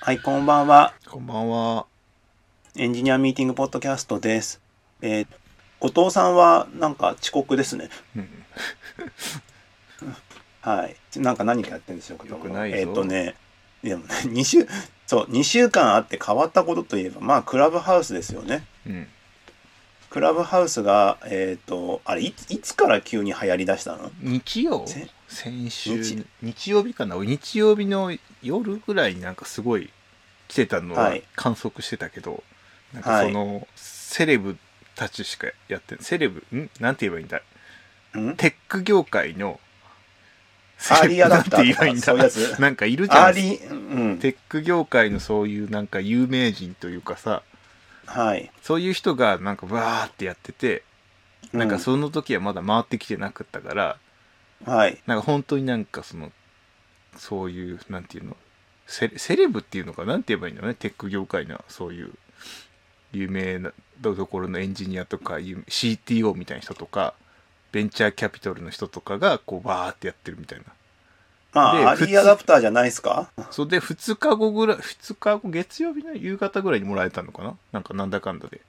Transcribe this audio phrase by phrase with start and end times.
[0.00, 0.94] はい、こんばんは。
[1.08, 1.86] こんばんは。
[2.76, 4.60] エンジニアミーティングポッドキャストです。
[5.02, 5.26] えー
[5.80, 7.88] 後藤さんはなんか遅刻ですね。
[8.16, 8.28] うん
[10.62, 10.96] はい。
[11.20, 12.26] なんか何かやってるんでしょうか。
[12.26, 13.36] よくないぞえーっとね、
[13.82, 14.66] でもね、2週、
[15.06, 18.66] そう、2週間あって変わったことといえば、まあ、クラブハウスですよね。
[18.86, 19.08] うん。
[20.10, 24.10] クラブハウスが、えーっと、あれいつ、いつから急に流行りだしたの？
[24.22, 24.86] 日曜？
[24.86, 26.02] せ先週？
[26.02, 26.24] 日？
[26.42, 27.16] 日曜日かな？
[27.16, 29.90] 日曜日の夜ぐらいになんかすごい
[30.48, 31.22] 来てたのははい。
[31.36, 32.42] 観測してたけど、
[32.94, 34.56] なんかその、セレブ
[34.94, 36.42] たちしかやってセレブ？
[36.56, 36.70] ん？
[36.80, 37.42] なんて言えばいいんだ？
[38.18, 38.36] ん？
[38.36, 39.60] テック業界の
[40.90, 42.02] アーリーアダプターとかなんて言えばいいんだ？
[42.02, 42.58] そういうやつ。
[42.60, 43.26] なんかいるじゃん。
[43.26, 44.18] アーリー、うん。
[44.20, 47.42] テック業界のそういうなんか有名人というかさ
[48.08, 48.50] はい。
[48.62, 50.82] そういう人がなんかバーってやってて
[51.52, 53.98] なんかその時はまだ回ってきてなかったから、
[54.66, 54.98] うん、はい。
[55.06, 56.32] なんか本当になんかその
[57.16, 58.36] そういうなんていうの
[58.86, 62.12] セレブっていうのかなんて言えばいいんだろうねテック業界のそういう
[63.12, 67.14] 有名なところのエンジニアとか有 CTO みたいな人とか
[67.72, 70.64] ベンチャーキャピタルの人とかがこうバーってやってるみたいな
[71.54, 73.30] まあ、でアーリーアダプターじゃないですか？
[73.50, 77.56] それで2日後ぐらい2日後月曜日の夕方ぐらいにもらえたのかな？
[77.72, 78.60] なんかなんだかんだで。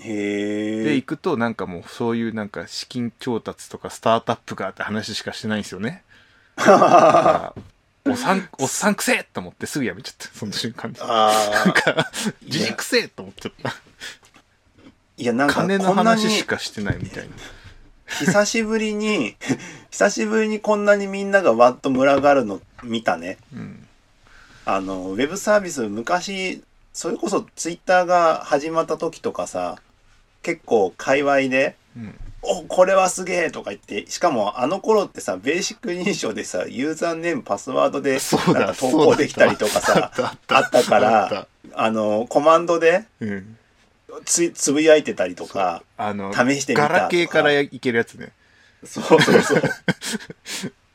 [0.00, 0.84] へえ。
[0.84, 6.02] で行くとなんかもうそういうなんか資金調達とかスタートアップがって話しかしてないんですよね。
[8.04, 10.28] おっさんおっさんくせえと思ってすぐやめちゃった。
[10.36, 10.98] その瞬間に。
[10.98, 11.30] なんあ
[11.66, 11.72] あ。
[11.72, 12.10] か
[12.42, 13.74] じじくせえと思っちゃった。
[15.18, 17.30] いや、なんか、金の話にしかしてないみたいな
[18.18, 19.36] 久しぶりに、
[19.90, 23.38] 久しぶりにこんなにみんながわっと群がるの見たね。
[23.52, 23.88] うん
[24.64, 29.76] あの、ウェブサービス昔、それこそツイッターが始まった時とかさ、
[30.42, 32.14] 結構界隈で、うん。
[32.42, 38.18] お、これはすげえとか言って、しかもあの頃ってさ、ベーシック認証でさ、ユーザーネーム、パスワードで、
[38.52, 40.12] なんか投稿できたりとかさ、
[40.48, 43.58] あったからた、あの、コマンドでうん
[44.24, 48.32] つつぶやいてたりとか、あの試してみたガラケーからいけるやつね
[48.84, 49.62] そうそうそう。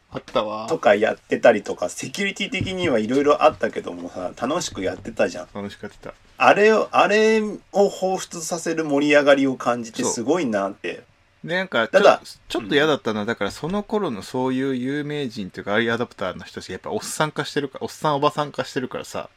[0.10, 5.48] あったわとかやってたりとか、セキュリティ的にはいろいろあったけどもさ、楽しくやってたじゃん。
[5.54, 11.04] 楽しかったあれを、あれを彷彿させる盛り上がりを感じてすごいなって。
[11.44, 19.30] でなんかただちょっと嫌だったのは、だからその頃のそういう有名人というかアーリーアダプターの人たちがやっぱおっさん化してるからおっさんおばさん化してるからさ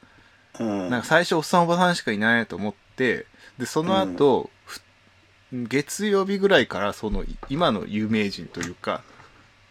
[0.58, 0.90] うん。
[0.90, 3.26] なんか最初おっさんおばさんしかいないと思って
[3.60, 4.80] でその後、ふ
[5.52, 9.02] 月曜日ぐらいからそのい今の有名人というか、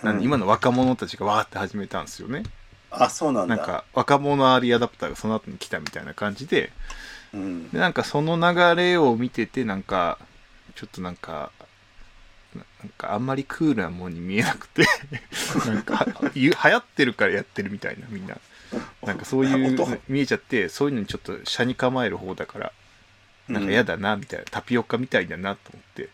[0.03, 0.21] うん。
[0.21, 2.43] 今の若者たちがわーって始めたんですよね。
[2.91, 3.57] あ、そうなんだ。
[3.57, 6.71] なんか若者アーリーアダプターがその後に来たみたいな感じで。
[7.33, 7.69] うん。
[7.71, 10.19] でなんかその流れを見ててなんか
[10.75, 11.51] ちょっとなんか
[12.55, 14.85] ななんかあんまりクールなもんに見えなくて
[15.65, 18.37] なんかゆ流行ってるからやってるみたいなみんな。
[19.03, 22.71] なんかそういうとこ見えちゃってそういうのにちょっと斜に構える方だから
[23.49, 26.09] なんか嫌だなみたいな、タピオカみたいだなと思って。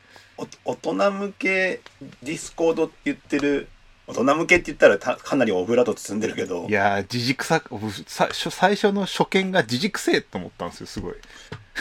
[0.66, 1.82] お大人向け
[2.24, 3.68] ディスコードって言ってる、
[4.08, 7.64] 大人向けって言ったらたかなりオブラート包んでるけど、いやーじじくさ
[8.08, 11.14] 最初の初見がじじくせえと思ったんですよすごい。
[11.14, 11.16] い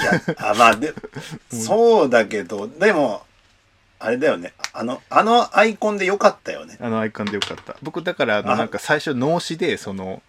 [0.04, 0.92] や、あ、まあで、
[1.50, 3.24] そうだけど、でも、
[4.00, 4.52] あれだよね。
[4.72, 6.76] あの、あのアイコンでよかったよね。
[6.80, 7.76] あのアイコンでよかった。
[7.82, 8.56] 僕だからあのあ。
[8.56, 10.22] なんか最初脳死でその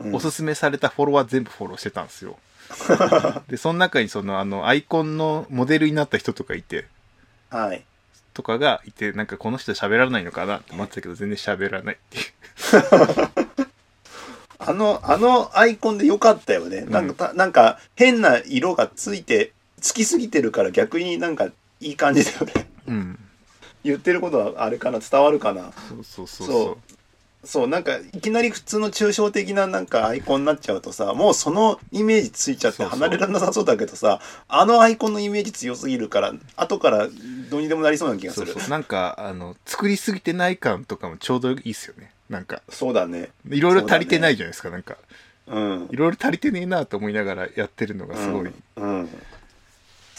[0.00, 0.14] うん。
[0.14, 2.36] おすすめされたフォロワー全部フォローしてたんですよ。
[3.48, 6.86] で、その中にそのあのアイコンのモデルになった人とかいて、
[7.50, 7.84] はい。
[8.34, 10.58] とかがいて、なんかこの人喋らないのかな？
[10.58, 12.24] って思ってたけど、全然喋らないっていう。
[14.58, 16.82] あの、あのアイコンでよかったよね。
[16.82, 21.46] なんかた、なんか変な色がついて、つきすぎてるから逆になんか
[21.80, 22.68] いい感じだよね。
[22.86, 23.18] うん。
[23.84, 25.00] 言ってることはあれかな？
[25.00, 25.72] 伝わるかな？
[25.88, 26.78] そうそうそうそそう
[27.44, 37.08] そう、なんか、いきなり普通の抽象的ななんかアイコンになっちゃうとさ、もうそのイメージついちゃって離れられなさそうだけどさ、あのアイコンのイメージ強すぎるから、後から
[37.50, 38.46] どうにでもなりそうな気がする。
[38.52, 42.12] そうそうなんか、あの、作りすぎてない感とかもちょうどいいっすよね。
[42.30, 43.30] なんか、そうだね。
[43.50, 44.96] いろいろ足りてないじゃないですか、なんか。
[45.48, 45.96] うんい。
[45.96, 49.00] ろいろ足りてねえなと思いながらやってるのがすごい、うん。
[49.00, 49.08] うん。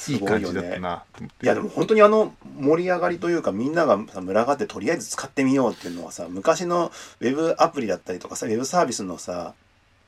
[0.10, 1.04] いい感じだったな。
[1.42, 9.54] いやでも本当にあの盛り上がりというかみんながさ群がってとりあえず使ってみようっていうのはさ昔のウェブアプリだったりとかさウェブサービスのさ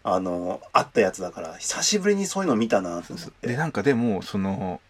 [0.03, 3.47] あのあったやつだから久しぶりにそういうの見たなと思って。
[3.47, 4.81] でなんかでもその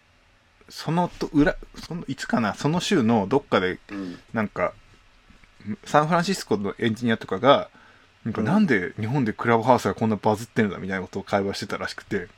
[0.68, 1.56] そのと裏
[1.86, 4.18] そのいつかなその週のどっかでうん。
[4.32, 4.72] なんか
[5.84, 7.70] サンフランシスコのエンジニアとかが
[8.24, 8.46] なんかうん。
[8.46, 12.28] なんで日本でクラブハウスがこんなバズってるんだみたいなことを会話してたらしくて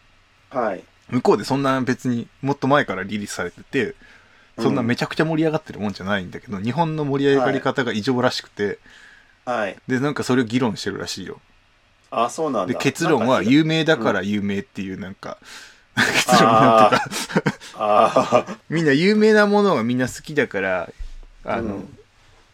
[0.50, 0.84] はい。
[1.10, 3.94] 向こうでそんな別にもっと前からリリースされてて
[4.58, 8.78] そんなめちゃくちゃ盛り上がってるもんじゃないんだけど、日本の盛り上がり方が異常らしくて、
[9.44, 9.76] はい。
[9.86, 11.40] でなんかそれを議論してるらしいよ。
[12.10, 12.72] あそうなんだ。
[12.72, 15.38] で結論は有名だから有名っていうなんか、
[15.94, 17.42] 結論になってた
[17.76, 20.90] あ あみんな有名なものがみんな好きだから
[21.44, 21.98] あの、うん。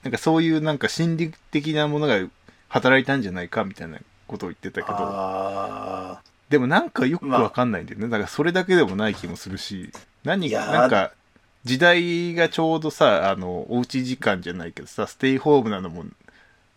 [0.02, 2.20] なんかそういうなんか心理的なものが
[2.69, 4.97] 働いたんじゃないかみたいなことを言ってたけど。
[4.99, 6.20] あ
[6.55, 9.91] でもなんかよくわかんないんだよね、だからそれだけでもない気もするし
[10.23, 10.73] 何いやー。
[10.73, 11.11] なんか
[11.65, 16.05] 時代がちょうどさあのおうち時間じゃないけどさステイホームなのも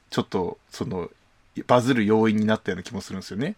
[0.09, 1.11] ちょっとその
[1.67, 3.53] バズる要因になったような気もするんですよね。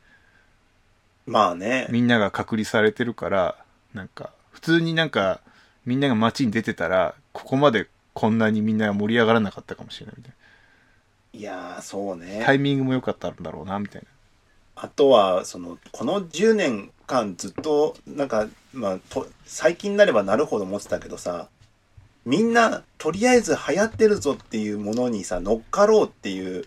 [1.26, 1.88] まあね。
[1.90, 3.56] みんなが隔離されてるから
[3.94, 5.40] なんか普通になんか
[5.86, 10.34] みんなが街に出てたらここまでこんなにみんな盛り上がらなかったかもしれないみたい
[11.40, 12.40] いやーそうね。
[12.40, 14.08] なタイミングも良かったんだろうなみたいな
[14.82, 21.50] あとはそのこの10年間ずっとなんかまあと最近になればなるほど思ってたけどさ
[22.26, 26.66] みんなとりあえず流行ってるぞっていうものにさ乗っかろうっていう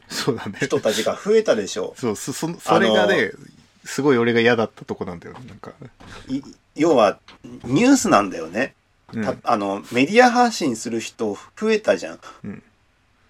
[0.61, 1.95] 人たちが増えたでしょ。
[1.97, 3.33] そうそそそれがね
[3.85, 5.73] すごい俺が嫌だったとこなんだよねなんか、
[6.29, 6.41] い
[6.75, 7.19] 要は
[7.65, 8.75] ニュースなんだよね、
[9.13, 9.25] うん。
[9.25, 12.63] たあのメディア発信する人増えたじゃん、うん。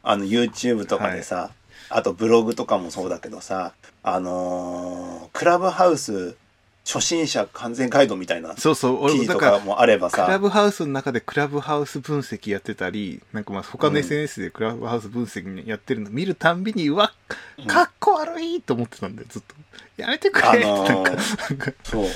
[0.03, 1.51] あの YouTube とかでさ、
[1.89, 3.73] あとブログとかもそうだけどさ
[4.03, 6.37] あのークラブハウス
[6.85, 9.11] 初心者完全ガイドみたいなそうそう。
[9.11, 13.99] 記事とからもあればクラさブハウスの中でクラブハウス分析やってたりなんかまあ他のうん。
[13.99, 17.13] SNS でクラブハウス分析やってるの見るたんびにうわ
[17.59, 19.55] うんかっこ悪いと思ってたんだよずっと。
[19.97, 22.07] やめてくれ、あのーそう。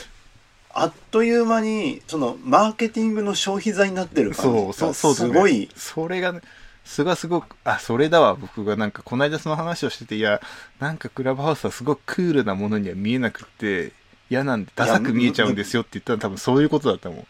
[0.71, 5.33] あっという間にそのマーケティングの消費財になってる感そうそうそうだね。
[5.33, 5.71] すごい。
[5.77, 6.41] それがね
[6.87, 10.41] すがすごくあそれだわ僕がなんかこの間その話をしてていや
[10.81, 13.93] なんかクラブハウスはすごくクールなものには見えなくって
[14.31, 17.25] 嫌なんでダサく見えちゃうんですよって言ったら多分そういうことだったもんい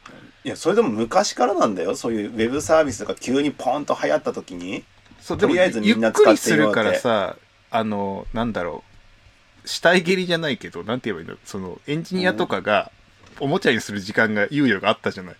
[0.49, 1.97] やそれでも昔からなんだよ。
[1.97, 4.85] そういうウェブサービスが急にポンと流行った時に
[5.21, 7.37] そうとりあえずみんなゆっくり使ってみようってするからさ
[7.71, 8.85] あのなんだろ
[9.65, 9.69] う。
[9.69, 11.37] 死体蹴りじゃないけどなんて言えばいいの？
[11.45, 12.93] そのエンジニアとかが
[13.41, 15.37] おもちゃにする時間が猶予があったじゃない。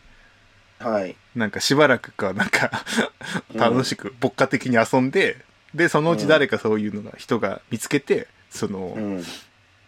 [0.81, 2.71] はいなんかしばらくかなんか
[3.55, 3.61] うん。
[3.61, 5.37] 楽しく牧歌的に遊んで
[5.75, 9.25] でそのうち誰かそういうのが人が見つけてその、うん。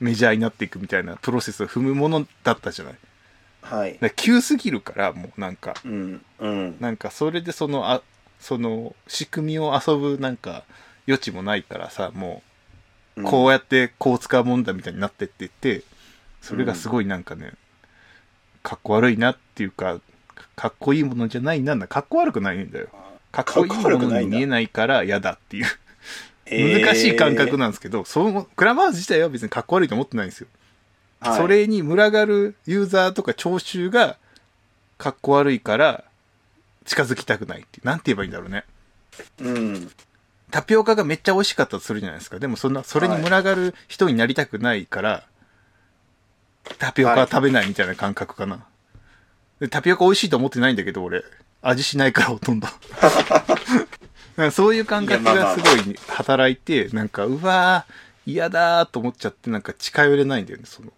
[0.00, 2.94] メジャーになっていくみたいなプロセスを踏むものだったじゃない。
[3.62, 3.98] はい。
[4.00, 6.22] ら急すぎるからもうなんかうん。
[6.38, 6.76] うん。
[6.78, 8.02] なんかそれでそのあ
[8.38, 10.64] その仕組みを遊ぶなんか
[11.08, 12.42] 余地もないからさも
[13.16, 15.82] うこうやってこう使うもんだみたいになってって言って
[16.40, 17.54] それがすごいなんかね
[18.62, 20.00] かっこ悪いなっていうか
[20.56, 22.88] かっこいいものじゃないなんだかっこ悪くないんだよ。
[23.30, 25.66] かっこいいものに見えないから嫌だっていう。
[26.50, 30.46] 難しい感覚なんですけど、そのクラブハウス自体は別にかっこ悪いと思ってないんですよ、
[31.20, 31.36] はい。
[31.36, 34.16] それに群がるユーザーとか聴衆が
[34.96, 36.04] かっこ悪いから
[36.86, 38.64] 近づきたくないってなんて言えばいいんだろうね。
[39.40, 39.90] うん。
[40.50, 42.38] タピオカがめっちゃ美味しかったとするじゃないですか。
[42.38, 45.24] でもそんなそれに群がる人になりたくないから、
[46.78, 48.64] タピオカは食べないみたいな感覚かな、
[49.60, 51.24] でタピオカ美味しいと思ってないんだけど俺。
[51.62, 52.68] 味しないからほとんど。
[54.36, 60.92] なんかそういう感覚がすごい働いてなんかうわー嫌だーと思っちゃってなんか近寄れないんだよねその。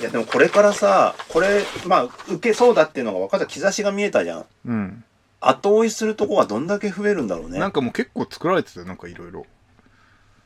[0.00, 3.46] いやでもこれからさこれまあ受けそうだっていうのが分かった。
[3.46, 4.44] 兆しが見えたじゃん。
[4.66, 5.04] うん。
[5.40, 7.58] 後追いするとこはどんだけ増えるんだろうね。
[7.58, 9.46] なんかもう結構作られてたよなんかいろいろ。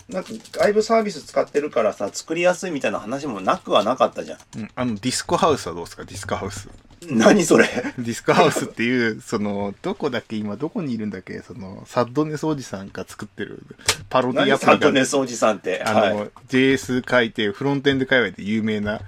[0.08, 4.38] なんか外部サービス使ってるからさ作りやすいみたいな話もなくはなかったじゃん。
[4.56, 4.70] うん。
[4.76, 6.04] あのディスコハウスはどうですか？
[6.04, 6.68] ディスコハウス
[7.14, 7.66] 何それ？
[7.98, 10.36] ディスコハウスっていう、その、どこだっけ？
[10.36, 11.40] 今どこにいるんだっけ？
[11.40, 13.62] その、サッドネスおじさんが作ってる
[14.08, 15.82] パロディ何アプリが、サントネスおじさんって？
[15.82, 16.30] あの、はい。
[16.48, 19.00] JS 書いて、フロントエンド界隈で有名な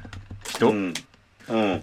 [0.49, 0.95] 人、うん。
[1.49, 1.83] うん。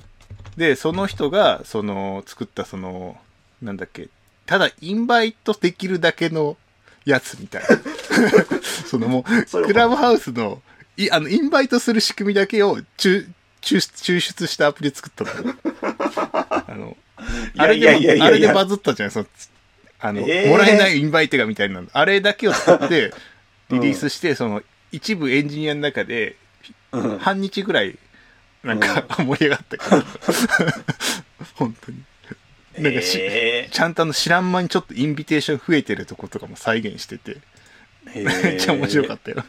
[0.57, 3.17] で、その人が、その、作ったその、
[3.61, 4.09] なんだっけ、
[4.45, 6.55] ただインバイトできるだけの
[7.03, 7.67] やつみたいな。
[8.87, 10.61] そのもう、クラブハウスの、
[10.97, 13.27] いあの、インバイトする仕組みだけを抽
[13.65, 15.55] 抽抽出したアプリ作ったの。
[16.67, 16.95] あの、
[17.55, 19.25] いやいやいやいやいやあれでバズったじゃん、その、
[19.99, 21.87] あの、えーもらえないインバイトがみたいなの。
[21.91, 23.11] あれだけを作って、
[23.69, 26.37] リリースして、その、一部エンジニアの中で、
[26.91, 27.97] うん半日ぐらい、
[28.63, 30.05] なんか、盛り上がったから。
[31.55, 32.03] 本当に。
[32.77, 39.37] なんかし、えちゃんとあの知らん間にちょっとインビテーション増えてるとことかも再現してて、ー めっちゃ面白かっったよ。
[39.37, 39.45] た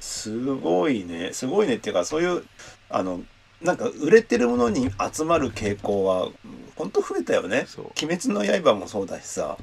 [0.00, 2.44] すごいねすごいねっていうかそういう
[2.90, 3.22] あの
[3.60, 6.28] なんか売れてるものに集まる傾向は
[6.76, 9.56] 本当増えたよねそう「鬼滅の刃」もそうだしさ、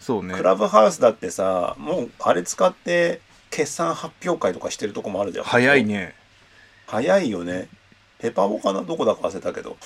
[0.00, 0.42] そうねク。
[0.42, 3.20] ラブハウスだってさもうあれ使って
[3.50, 6.14] 決算発表会とかしてるとこもあるじゃん早いね。
[6.86, 7.68] 早いよね
[8.18, 9.76] ペパボかなどこだか忘れたけど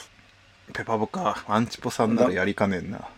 [0.72, 1.44] ペパボか。
[1.48, 3.08] アンチポさんならやりかねんな。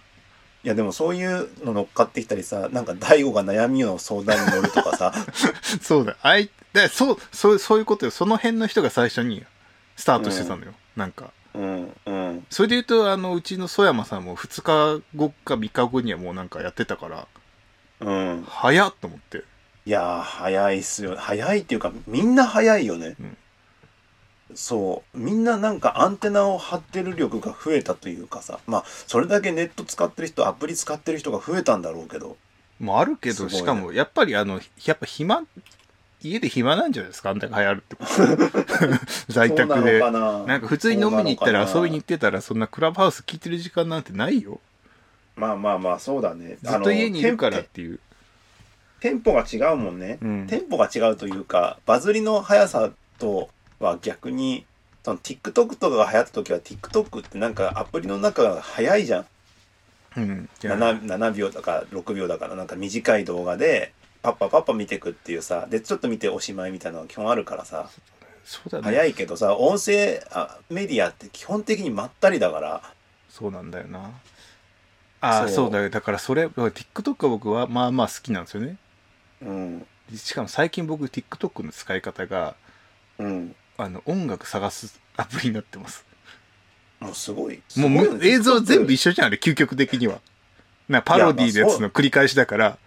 [0.64, 5.12] いやでもそういうの乗っかってきたりさなんか大悟が悩みの相談に乗るとかさ。
[5.82, 8.10] そうだあいだそうそうそういうことよ。
[8.12, 9.44] その辺の人が最初に
[9.96, 11.32] スタートしてたのよ、なんか。
[11.54, 12.46] うんうん。
[12.48, 14.62] それで言うとあのうちの曽山さんも2
[15.00, 17.26] 日後か3日後にはもうなんかやってたから
[18.00, 18.46] うん。
[18.48, 19.44] 早っと思って。
[19.84, 21.16] いやー早いっすよ。
[21.16, 23.36] 早いっていうかみんな早いよね、うん
[24.54, 25.18] そう。
[25.18, 28.58] みんななんかアンテナを張ってる力が増えたというかさ。
[28.66, 32.36] まあそれだけネット使ってる人アプリ使ってる人が増えたんだろうけど。
[32.80, 33.50] もうあるけど、ね。
[33.50, 35.42] しかもやっぱりあのやっぱ暇
[36.20, 37.30] 家で暇なんじゃないですか？
[37.30, 37.96] あんだけ流行るって。
[37.96, 38.04] こ
[39.26, 39.98] と在宅で。
[40.00, 44.60] なんか普通に飲みに行ったら遊びに行ってたらそんなクラブハウス聞いてる時間なんてないよ。
[45.36, 46.58] まあまあまあそうだね。
[46.62, 48.00] ずっと家にいるからっていう。
[49.00, 50.46] テンポが違うもんね、うん。
[50.46, 53.48] テンポが違うというかバズりの速さと
[53.86, 54.64] は逆に
[55.04, 59.26] その TikTok とかが流行った時は TikTok ってなんかアプリの中が速いじゃん。
[60.16, 60.48] うん。
[60.62, 67.88] いや 7, 7秒だか6秒だからなんか短い動画でパッパパッパ見てくっていうさでちょっと見ておしまいみたいなのが基本あるからさ。
[68.44, 68.84] そうだね。
[68.84, 72.82] 早いけどさ音声あメディアって基本的にまったりだから。
[73.28, 74.10] そうなんだよな。
[75.20, 75.48] ああそう。
[75.48, 75.90] そうだよ。
[75.90, 78.76] だからそれ TikTok は僕はまあまあ好きなんですよね。
[79.42, 79.86] うん。
[80.14, 82.54] しかも最近僕 TikTok の使い方が
[83.18, 86.04] うんあの音楽探すアプリになってます。
[87.00, 90.20] もうすごいもう映像全部一緒じゃんあれ究極的には。
[90.88, 92.78] なパロディーのやつの繰り返しだから。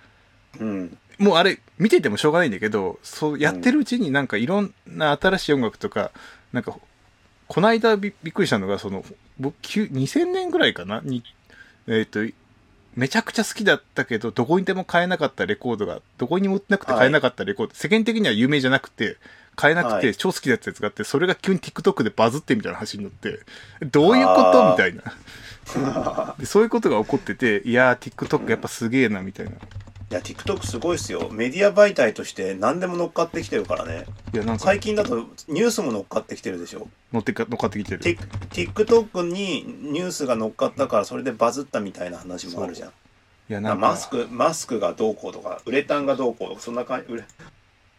[0.60, 0.98] うん。
[1.18, 6.12] もうあれ見ててもしょうがないんだけどそうやってるうちになんかいろんな新しい音楽とか
[6.52, 6.78] なんか
[7.48, 9.04] この間びびっくりしたのがその
[9.40, 11.02] 僕きゅ2000年ぐらいかな？
[11.04, 11.24] に
[11.88, 12.20] えっ、と
[12.96, 19.18] めちゃくちゃ好きだったけどどこにでも買えなかったレコードがどこにも売ってなくて買えなかったレコード、世間的には有名じゃなくて
[19.56, 20.16] 買えなくてはい。
[20.16, 23.40] 超好きだったやつがあってそれが急に TikTok でバズってみたいな話になって
[23.92, 24.72] どういうこと？
[24.72, 26.36] みたいな。
[26.38, 29.52] でそういうことが起こってていやー TikTok やっぱすげえなみたいな。
[29.52, 29.56] い
[30.12, 31.30] や TikTok すごいっすよ。
[31.32, 34.06] メディア媒体として何でも乗っかってきてるからね。
[34.34, 34.64] いやなんか。
[34.64, 36.88] 最近だとニュースも乗っかってきてるでしょ。
[37.12, 38.02] 乗ってか乗っかってきてる。
[38.02, 38.20] Tik-
[38.52, 42.90] TikTok にニュースが乗っかったからそれでバズったみたいな話もあるじゃん。
[42.90, 42.92] い
[43.50, 43.88] やなんか。
[43.88, 47.24] マスクマスクがどうこうとかウレタンがどうこうとかそんな感じウレ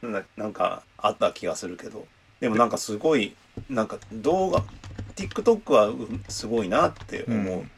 [0.02, 2.06] なんだなんかあった気がするけど。
[2.40, 3.34] でもなんかすごい
[3.70, 4.62] なんか動画
[5.14, 7.70] TikTok はうんすごいなって思う、うん。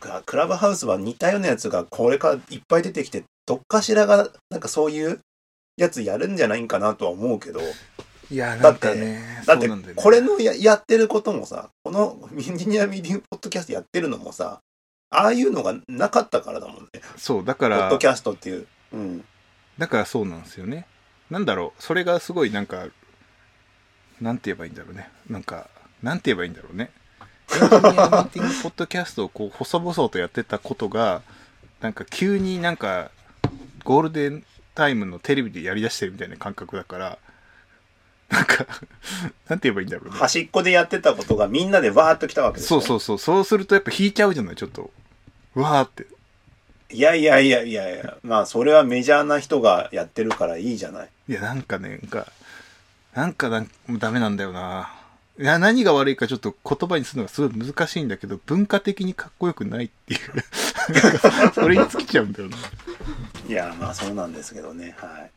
[0.00, 5.20] ククラブハウスは似たようなやつがこれからいっぱい出てきてどっかしらがなんかそういう
[5.76, 7.60] やつやるんじゃないんかなとは思うけど。
[8.30, 14.60] いやなんだってかねだってこれのややってることもさこのエンジニアミーティングポッドキャストやってるのもさ
[15.10, 17.00] ああいうのがなかったからだもんね。
[17.16, 19.24] そうだからポッドキャストっていう、うん、
[19.78, 20.86] だからそうなんですよね
[21.30, 21.82] なんだろう。
[21.82, 22.86] それがすごいなんか
[24.20, 25.08] なんて言えばいいんだろうね。
[25.28, 25.68] なんか
[26.02, 26.90] なんて言えばいいんだろうね。
[27.52, 31.22] エンジニアミーティングポッドキャストをこう細々とやってたことが
[31.80, 33.10] なんか急になんか
[33.84, 34.44] ゴールデン
[34.74, 37.18] タイムのテレビでやりだしてるみたいな感覚だから
[38.28, 38.66] なんか
[39.48, 40.18] なんて言えばいいんだろうね。
[40.18, 43.18] 端っこでやってたことがみんなでわーっと来たわけですそうそうそう。
[43.18, 44.90] そうするとやっぱ引いちゃうじゃないちょっと。
[45.54, 46.06] うわーって
[46.90, 52.32] いやいやいやいやいやまあそれはメジャーな人がやってるからいいじゃないいや、なんかね、なんか、
[53.14, 53.68] なんかなん
[53.98, 54.94] ダメなんだよな。
[55.38, 60.20] いや、何が悪いかちょっと言葉にするのがすごい難しいんだけど、文化的にかっこよくないっていう。
[61.54, 62.56] それに尽きちゃうんだよな。
[63.48, 65.30] いやまあそうなんですけどねはい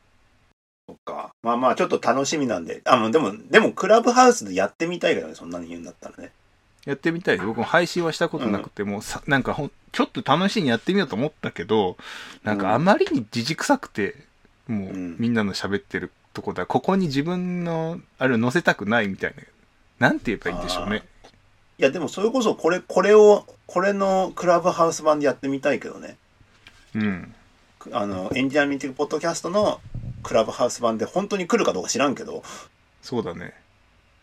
[0.88, 6.31] そっかまあまあちょっと楽しみなんであでもでもクラブハウスでやってみたいけどねそんなに言うんだったらね
[6.86, 11.98] やってみたい僕も配信はしたことなくて、もうさ、なんかほん、ちょっと楽しいにやってみようと思ったけど、
[12.44, 14.16] なんかあまりにじじくさくて、
[14.68, 19.34] もううんみんなの喋ってるとこだ、ここに自分の、あれを載せたくないみたい
[20.00, 20.08] な。
[20.08, 21.04] なんて言えばいいんでしょうね。
[21.78, 26.16] いやでもそれこそこれこれをこれのクラブハウス版でやってみたいけどね
[26.94, 27.34] うん。
[27.92, 29.82] あのエンジニアミーティングポッドキャストの
[30.22, 32.44] クラブハウス版で本当に来るかどうか知らんけど、
[33.02, 33.56] そうだね。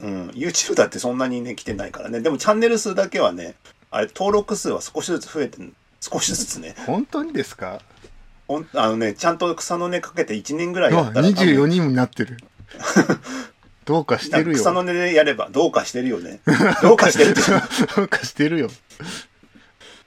[0.01, 2.21] うん、YouTube だってそんなにね来てないからね。
[2.21, 3.55] でもチャンネル数だけはね
[3.91, 6.75] あれ登録数は少しずつ増えてん少しずつね。
[6.87, 7.81] 本当にですか？
[8.47, 12.37] ほんあのねちゃんと草の根かけて1年ぐらいやったら多分24人になってる。
[13.85, 14.59] どうかしてるよ。
[14.59, 16.41] 草の根でやればどうかしてるよね。
[16.83, 17.35] どうかしてる
[17.97, 18.69] どうかしてるよ。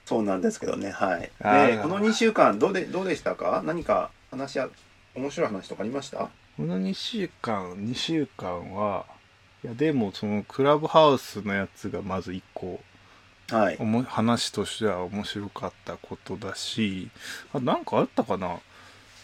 [0.06, 0.90] そうなんですけどね。
[0.92, 1.20] はい。
[1.20, 3.62] でこの2週間どうでどうでしたか？
[3.64, 4.68] 何か話や
[5.14, 6.18] 面白い話とかありました？
[6.18, 9.04] この2週間2週間は
[9.64, 12.80] いやでもそのクラブハウスのやつがまず1個
[13.50, 13.76] はい。
[13.78, 17.10] おも話としては面白かったことだし
[17.52, 18.58] あなんかあったかな？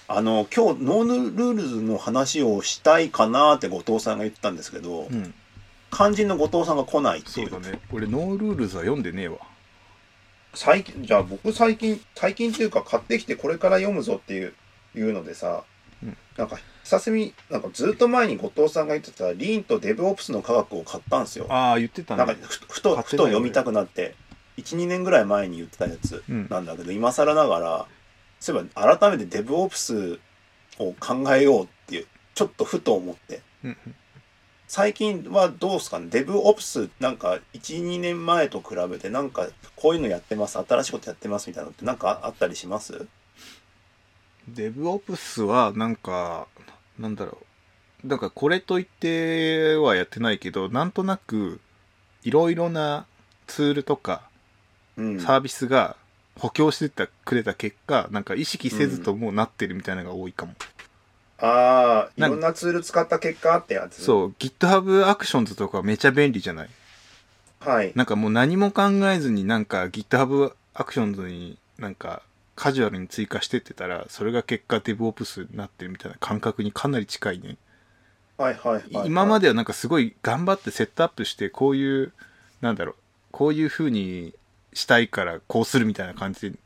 [0.07, 5.35] あの今日ノールールズの話をしたいかなって後藤さんが言ってたんですけど、うん。
[5.91, 7.49] 肝心の後藤さんが来ないってそいう。
[7.49, 7.81] うだね。
[7.93, 9.39] 俺ノールールズは読んでねえわ。
[10.55, 14.55] 最近じゃあ僕最近最近っていうか買ってきてこれから読むぞっていう
[14.95, 15.65] いうのでさ、
[16.03, 21.47] うんなんか久しぶりなんかずっと前に後藤さんが言ってたリーンとデブオプスの科学を買ったんですよ。
[21.49, 24.15] ああ言ってたなんかねふふとふと読みたくなって。
[24.57, 26.49] 12年ぐらい前に言ってたやつうん。
[26.51, 27.87] なんだけど、今更ながら
[28.41, 30.19] そういえば改めてデブオプス
[30.81, 33.41] を考えようっていうちょっとふと思って。
[33.63, 33.77] うん
[34.67, 36.09] 最近はどうですかね？
[36.11, 40.59] デブオプスなんか12年前と比べてなんかこういうのやってます？
[40.59, 41.49] 新しいことやってます？
[41.49, 43.07] みたいなのってなんかあったりします？
[44.55, 46.47] デブオプスはなんか
[46.99, 47.39] なんだろ
[48.05, 48.07] う。
[48.07, 51.61] なんかこれといってはやってないけどなんとなく
[52.23, 53.07] いろいろな
[53.47, 54.23] ツールとか
[54.97, 55.21] うん。
[55.21, 55.97] サービスが
[56.39, 60.55] 補強してたくれた結果なんか意識せずともなってるみたいなのが多いかも、
[61.39, 64.03] ああいろんなツール使った結果ってやつ？
[64.03, 66.69] そう GitHub Actions とかめちゃ便利じゃない？
[67.59, 67.93] はい。
[67.97, 72.23] なんかもう何も考えずになんか GitHub Actions になんか
[72.59, 77.57] カジュアルに追加してってたらそれが結果 DevOps になってるみたいな感覚にかなり近いね。
[78.37, 82.13] はいはいはい、はい、今まではなんかすごい頑張ってセットアップしてこういう
[82.61, 82.95] なんだろう
[83.31, 84.35] こういう風に
[84.73, 86.59] したいからこうするみたいな感じで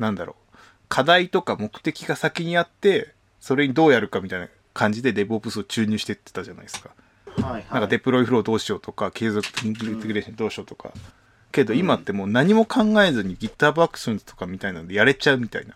[0.00, 0.56] なんだろう。
[0.88, 6.90] 課題とか目的が先にあってそれにどうやるかみたいな感じで DevOps を注入してってたじゃないですか。
[7.40, 10.92] はいはい、なんかデプロイフローどうしようとか継続的インテグレーションどうしようとか、
[11.52, 15.74] けど今ってもう何も考えずに GitHub Actions とかみたいなのでやれちゃうみたいな。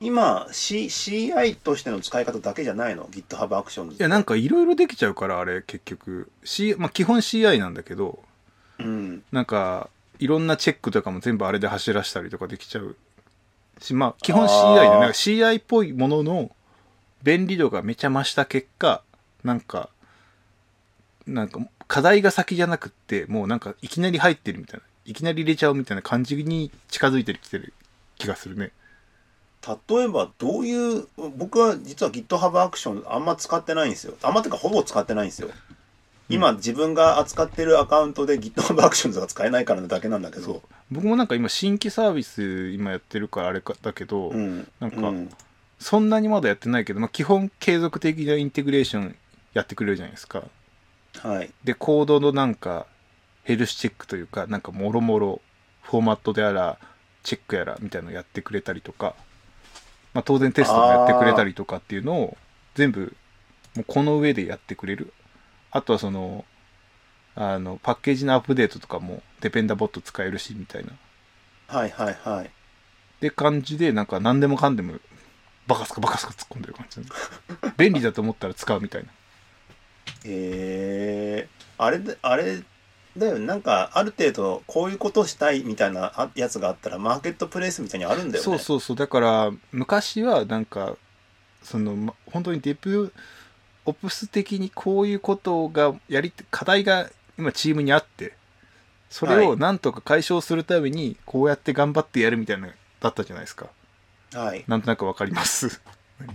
[0.00, 8.22] 今、C、CI としての使い方だけじゃないの？GitHub Actions いやなんかいろいろできちゃうからあれ結局、C まあ、基本 CI なんだけど
[8.78, 9.22] うん。
[9.30, 9.88] なんか
[10.18, 12.96] いろんなチェックとかも全部あれで走らせたりとかできちゃう。
[13.80, 16.50] しまあ基本 CI でなんか CI っぽいものの
[17.22, 19.02] 便利度がめちゃ増した結果
[19.44, 19.88] なんか
[21.26, 21.60] なんか
[21.92, 27.74] 課題が先じゃなくってもうなんかいきなり入ってるみたいないきなり入れちゃうみたいな感じに近づいてきてる
[28.16, 28.72] 気がするね。
[29.90, 31.06] 例えばどういう
[31.36, 34.14] 僕は実は GitHub Action あんま使ってないんですよ。
[34.22, 35.50] あんまっていうかほぼ使ってないんですよ。
[36.30, 40.62] 今、自分が扱ってるアカウントで GitHub Actions が使えないからなだけなんだけど。
[40.90, 44.66] 僕もなんか今新規サービス今やってるからあれかだけど、うん。
[44.80, 45.30] なんかうん。
[45.78, 49.14] そんなにまだやってないけど、まあ、基本継続的なインテグレーション
[49.52, 50.44] やってくれるじゃないですか
[51.18, 51.50] はい。
[51.64, 52.86] でコードのなんか
[53.44, 55.40] ヘルスチェックというかなんかもろもろ
[55.82, 56.78] フォーマットであら
[57.22, 59.14] チェックやらみたいなのやってくれたりとか、
[60.14, 62.36] まあ、当然テストもやってくれたりとかっていうのを
[62.74, 63.14] 全部
[63.76, 65.12] もうこの上でやってくれる。
[65.70, 66.44] あとはその
[67.34, 70.92] あのパッケージのアップデートとかもデペンダボット使えるしみたいな。
[71.68, 72.50] はいはいはい。
[73.20, 74.94] で感じでなんか何でもかんでも
[75.66, 77.00] バカスカバカスカ突っ込んでる感じ
[77.78, 79.10] 便利だと思ったら使うみたいな
[80.24, 82.62] えー、あれであれ
[83.16, 88.40] だよなんかある程度こういうことしたいみたいなあやつがあったらマーケットプレイスみたいにあるんだよね。
[88.40, 88.96] そうそうそう。
[88.96, 90.96] だから昔はなんか
[91.62, 93.12] そのま本当にデブ
[93.84, 98.34] オプス的にこういうことがやり課題が今チームにあって
[99.10, 99.46] それはい。
[99.46, 103.66] をなんとか解消するためにこうやって頑張ってやるみたいなのだったじゃないですか。
[104.32, 104.64] はい。
[104.66, 105.82] なんとなくわかります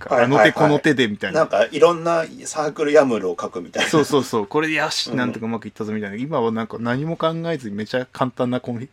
[0.09, 3.89] あの手この手でみたいな、なんかいろんな Circle YAML を書くみたいな。
[3.89, 4.47] そうそうそう。
[4.47, 5.17] これでよしうん。
[5.17, 8.91] なんとかうまくいったぞみたいな、今はなんか何も考えずにめちゃ簡単なコンフィグ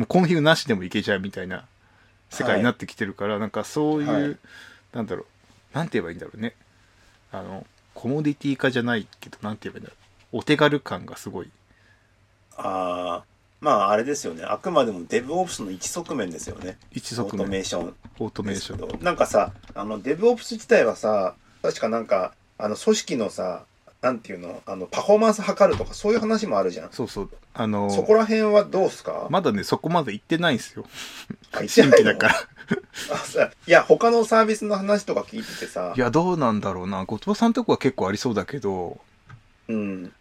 [0.00, 1.64] もうコンフィグなしでもいけちゃうみたいな
[2.30, 4.36] 世界になってきてるから、なんかそういう、はい。
[4.92, 5.26] なんだろう。
[5.76, 6.54] なんて言えばいいんだろうね。
[7.32, 9.96] あのコモディティ化じゃないけどなんて言えばいいんだろ
[10.32, 10.38] う。
[10.38, 11.50] お手軽感がすごい。
[12.56, 13.24] ああ
[13.60, 14.44] まああれですよね。
[14.44, 16.62] あくまでもデブオプスの一側面ですよね。
[16.62, 17.94] オート一側面メーション。
[18.20, 19.04] オートメーション。
[19.04, 23.64] なんかさあのデブオプス自体はさ確かなんかあの組織のさ
[24.00, 26.92] なんていうのあのパフォーマンス測るとかそういう話もあるじゃん。
[26.92, 27.30] そうそう。
[27.54, 30.84] あのそこら辺はどうすか、まだねそこまで行ってないんですよ。
[31.66, 32.34] 新規だから。
[33.66, 35.94] いや他のサービスの話とか聞いててさ。
[35.96, 37.04] いやどうなんだろうな。
[37.04, 39.00] 後藤さんとこは結構ありそうだけど。
[39.66, 40.12] うん。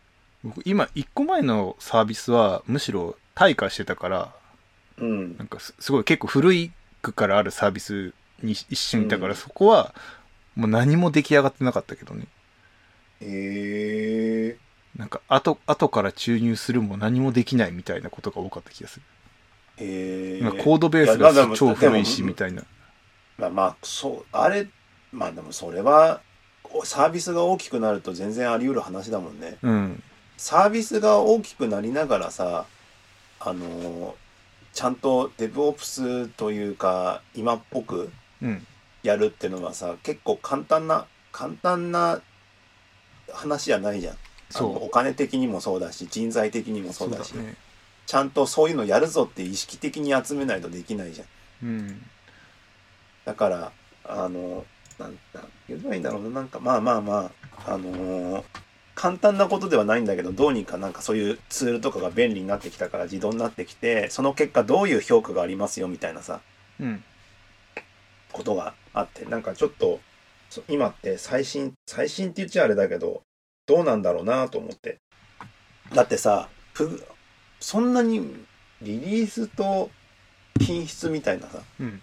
[0.44, 4.34] 僕今1個前のサービスはむしろ退化してたから
[4.98, 5.38] うん。
[5.38, 6.72] なんかすすごい結構古い
[7.04, 9.36] 区からあるサービスに一瞬いたから、うん。
[9.36, 9.94] そこは
[10.56, 12.26] もう何も出来上がってなかったけどね。
[13.22, 14.58] へえ。
[14.98, 19.04] なんか後後から注入するも何もできないみたいなことが多かった気がする、
[19.78, 20.42] へえ。
[20.42, 22.64] なんかコードベースが超古いしみたいな。
[23.38, 24.68] まあまあそうあれ
[25.12, 26.22] まあでもそれは
[26.84, 29.58] サービスが大きくなると全然あり得る話だもんね。
[29.62, 30.04] うん。
[30.38, 32.66] サービスが大きくなりながらさ
[33.40, 34.16] あの
[34.74, 38.66] ちゃんとデブオプスというか今っぽくうん。
[39.04, 42.22] やるっていうのはさ結構簡単な簡単な
[43.32, 44.18] 話じゃないじゃん。
[44.56, 47.56] あのおそ金的にもそうだし人材的にもうそうだしね。
[48.06, 51.28] ちゃんとそういうのやるぞって意識的に集めないとできないじゃん。
[51.68, 52.02] うん。
[53.26, 53.72] だから、
[54.06, 54.66] あの、
[54.98, 57.30] なん、なん言えばいいんだろうな、なんか、まあまあま
[57.66, 58.44] あ、あのー
[58.98, 66.42] 簡単なことではないんだけど、どうにかなんかそういうツールとかが便利になってきたから自動になってきて、その結果どういう評価がありますよみたいなさ、
[66.80, 67.04] うん
[68.32, 70.00] ことがあって、なんかちょっと、
[70.50, 73.22] そ今って最新、最新って言っちゃあれだけど、
[73.68, 74.98] どうなんだろうなと思って。
[75.94, 77.04] だってさ、ふ
[77.60, 78.36] そんなに
[78.82, 79.92] リリースと
[80.60, 82.02] 品質みたいなさ、うん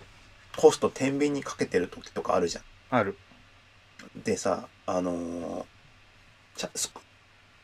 [0.57, 2.65] コスト天秤にかけてる時とかあるじゃん。
[2.91, 3.19] ある
[4.25, 5.74] でさ、あのー
[6.57, 6.93] ちゃす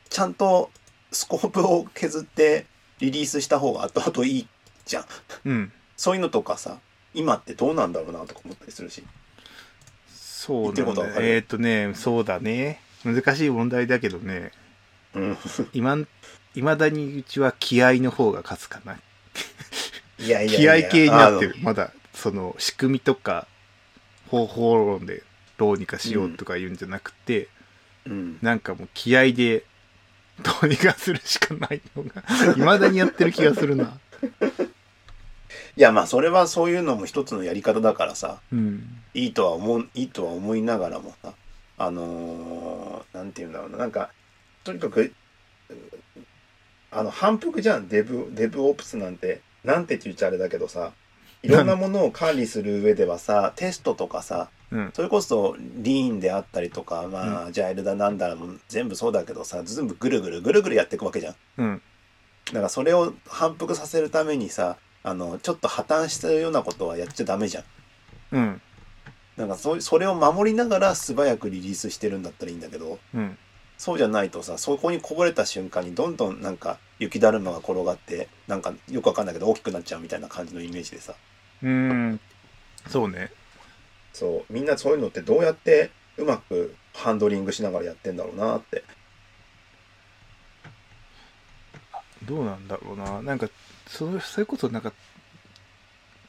[0.09, 0.71] ちゃんと
[1.13, 2.67] スコープを削って
[2.99, 4.49] リリースした方が後々いい
[4.85, 5.05] じゃん。
[5.45, 5.73] うん。
[5.97, 6.79] そういうのとかさ、
[7.15, 9.05] 今ってどうなんだろうなとか思ったりするし。
[10.09, 11.27] そう言ってることわかる？
[11.27, 12.81] えっ、とねそうだね。
[13.05, 14.53] 難しい問題だけどね。
[15.15, 15.39] うん。
[15.73, 15.99] 今
[16.55, 18.99] いまだにうちは気合の方が勝つかな。
[20.19, 23.47] いやいやい気や合系になってあるまだその仕組みとか
[24.29, 25.23] 方法論で
[25.57, 27.47] どうにかしようとか言うんじゃなくて、の
[28.07, 28.39] うん。
[28.43, 29.65] なんかもう気合で
[30.43, 32.23] どうにかするしかないのが
[32.55, 33.99] いまだにやってる気がするな。
[35.77, 39.01] いやまあそれはそういうのも一つのやり方だからさ、うん。
[39.15, 41.33] いいとは思う、いいとは思いながらもさ、
[41.79, 44.11] あのーなんて言うんだろうな、なんか、
[44.65, 45.13] とにかく、う
[46.91, 50.93] あの、反復じゃん、デブ、デブオプスなんて、なんて言っちゃあれだけどさ、
[51.43, 54.91] いろんなものを管理する上ではさ、テストとかさ、うん。
[54.95, 61.35] それこそリーンであったりとか、まあ、ジャイルだなんだらも全部そうだけどさ、全部ぐるぐるぐるぐるやっていくわけじゃん。
[61.59, 61.83] うん。
[62.47, 67.65] だからそれを反復させるためにさ、あの、ちょっと破綻したようなことはやっちゃダメじゃん。
[68.33, 68.63] うん。
[69.37, 73.39] なんかそそれを守りながら素早くリリースしてるんだったらいいんだけど、うん。
[73.79, 81.15] そうじゃないとさ、そこにこぼれた瞬間にどんどんなんか雪だるまが転がって、なんかよくわかんないけど大きくなっちゃうみたいな感じのイメージでさ。
[81.63, 82.21] うん。
[82.89, 83.33] そうね
[84.13, 88.85] そう、みんなそういうのってどうやってうまくハンドリングしながらやってんだろうなって。
[92.25, 93.49] どうなんだろうななんか
[93.87, 94.93] そそれこそなんか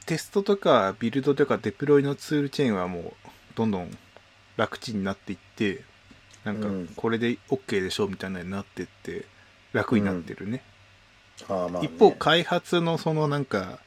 [0.06, 3.12] テストとかビルドとかデプロイのツールチェーンはもう
[3.54, 3.96] どんどん
[4.56, 5.84] 楽ちんになっていって
[6.44, 9.26] なんかうんこれで OK でしょみたいなのになってって
[9.72, 10.62] 楽になってるね、
[11.48, 13.78] ああまあ、ね、一方開発のそのなんか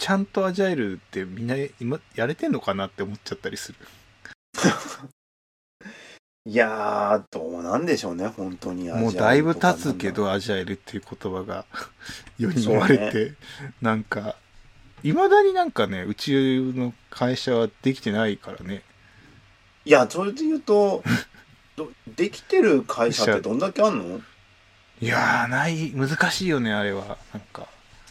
[0.00, 3.78] ちゃんとアジャイルってみんな今やれてんのかなって思っちゃったりする。
[6.46, 8.88] いやー、どうなんでしょうね、本当に。
[8.88, 11.66] もうだいぶ経つけどアジャイルっていう言葉が
[12.38, 13.34] 世に言われて、
[13.82, 14.36] なんか
[15.02, 16.32] いまだになんかねうち
[16.74, 18.82] の会社はできてないからね。
[19.84, 21.04] いや、それで言うと、
[21.76, 24.22] どできてる会社ってどんだけあんの？
[25.02, 27.18] いやーない難しいよねあれは。
[27.34, 27.68] なんか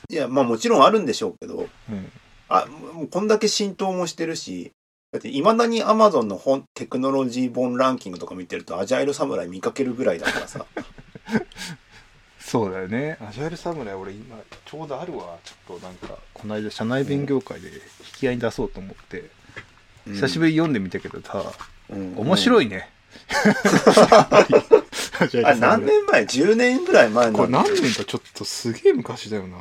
[0.09, 2.11] いや、まあもちろんあるんでしょうけど、うん。
[2.49, 4.71] あ、もうこんだけ浸透もしてるし、
[5.11, 10.65] だっていまだに Amazon の本テクノロジー本ランキングとか見てるとアジャイル侍見かけるぐらいだからさ。
[12.39, 13.17] そうだよね。
[13.21, 15.37] アジャイル侍俺今ちょうどあるわ。
[15.43, 17.73] ちょっとなんかこの間社内勉強会で引
[18.17, 19.29] き合いに出そうと思って、
[20.07, 21.43] 久しぶりに読んでみたけどさ、
[21.89, 22.15] うん。
[22.17, 22.89] 面白いね、
[24.29, 24.45] あ
[25.33, 27.63] れ何年前 ?10 年ぐらい前これの。
[27.63, 29.57] 何年かちょっとすげえ昔だよな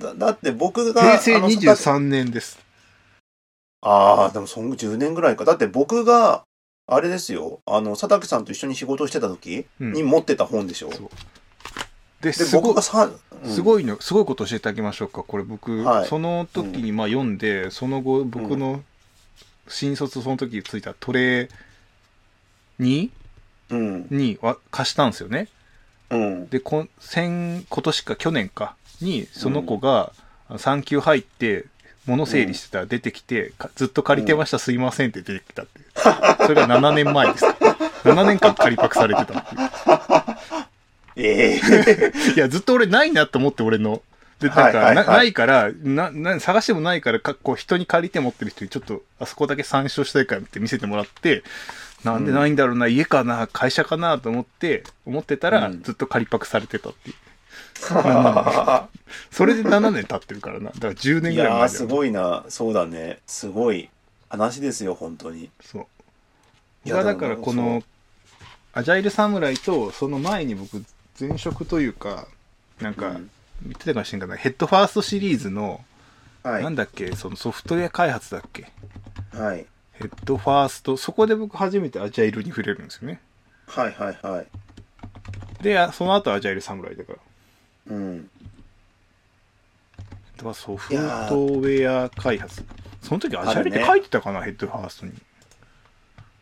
[0.00, 1.02] だだって僕が。
[1.02, 2.58] 平成あの23年です
[3.82, 5.44] ああ、でもそん10年ぐらいか。
[5.44, 6.42] だって僕が、
[6.86, 10.90] あれですよ、あの、佐竹さんと一緒に仕事してた時うんに持ってた本でしょ。
[10.90, 11.08] そう
[12.20, 15.22] で、で、すごい僕がさ、うんすごいの、すごいこと教えてあげましょうか。
[15.22, 18.82] これ僕、はいその時にまあ読んで、その後僕の
[19.68, 21.48] 新卒その時についたトレ
[22.78, 23.10] に
[23.70, 24.06] うん。
[24.10, 25.48] には貸したんですよね。
[26.10, 26.48] うん。
[26.48, 30.12] で、こん先今年か去年かにその子が
[30.58, 31.66] 産休入って
[32.06, 35.80] 物整理してたら出てきて、かずっと借りてました、すいませんって出てきたって。
[36.46, 37.44] それが7年前です。
[38.04, 39.70] 7年間借りパクされてたっていう。
[41.16, 44.02] ええ いや、ずっと俺ないなと思って、俺の。
[44.40, 51.42] で、なんか、はいはいはいなないから、な、な、探してもないから、かこう、人に借りて持ってる人にちょっと、あそこだけ参照したいからって見せてもらって、
[52.04, 57.16] なんでないんだろうな、家かな、会社かなと思って、思ってたら、うんずっと借りパクされてたっていう。
[59.30, 60.70] それで7年経ってるからな。
[60.70, 62.44] だから10年いぐらい前だよやー、すごいな。
[62.48, 63.18] そうだね。
[63.26, 63.88] すごい
[64.28, 65.50] 話ですよ、本当に。
[65.62, 65.86] そう。
[66.84, 67.82] いや僕はだからこの、
[68.72, 70.84] アジャイル侍と、その前に僕、
[71.18, 72.26] 前職というか、
[72.80, 73.30] なんか、うん
[73.62, 75.84] 言ってたかもしれんけど、ヘッドファーストシリーズの、
[76.42, 76.62] はい。
[76.62, 78.70] なんだっけ、そのソフトウェア開発だっけ？
[79.34, 79.66] はい。
[79.92, 83.20] ヘッドファースト、そこで僕初めてアジャイルに触れるんですよね。
[83.66, 84.46] はいはいはい。
[85.62, 87.18] で、あその後アジャイル侍だから。
[87.90, 88.30] うん。
[90.36, 92.64] だからソフトウェア開発。
[93.02, 95.12] その時アジャイルって書いてたかな、ヘッドファーストに。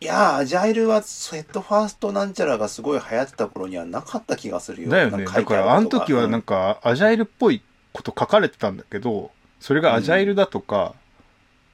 [0.00, 4.90] いやーアジャイルはヘッドファーストなんちゃらがすごい流行ってた頃にはなかった気がするよ。
[4.90, 5.24] だよね。
[5.24, 10.94] だからあの時はなんかかアジャイルっぽいこと書かれてたんだけどそれがアジャイルだとか、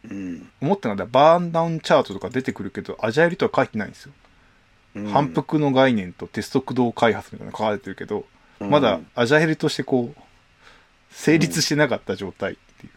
[0.08, 1.12] うん、思ってなかった。
[1.12, 4.12] バーンダウンチャートとか出てくるけどアジャイルとは書いてないんですよ、
[4.94, 5.06] うん。
[5.08, 8.24] 反復の概念とテスト駆動開発みたいなの書かれてるけど、うん
[8.68, 10.20] まだアジャイルとしてこう
[11.10, 12.90] 成立してなかった状態ってい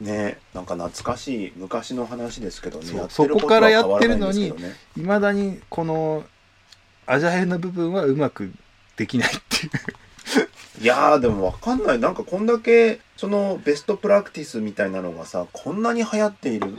[0.00, 3.06] う、ねなんか懐かしい昔の話ですけどね。
[3.08, 4.52] そこからやってるのに
[4.96, 6.24] いまだにこの
[7.06, 8.52] アジャイルの部分はうまく
[8.96, 9.72] できないっていう。
[10.80, 11.98] いやーでもわかんない。
[11.98, 16.74] なんかこんだけそのベストプラクティスみたいなのがさこんなに流行っている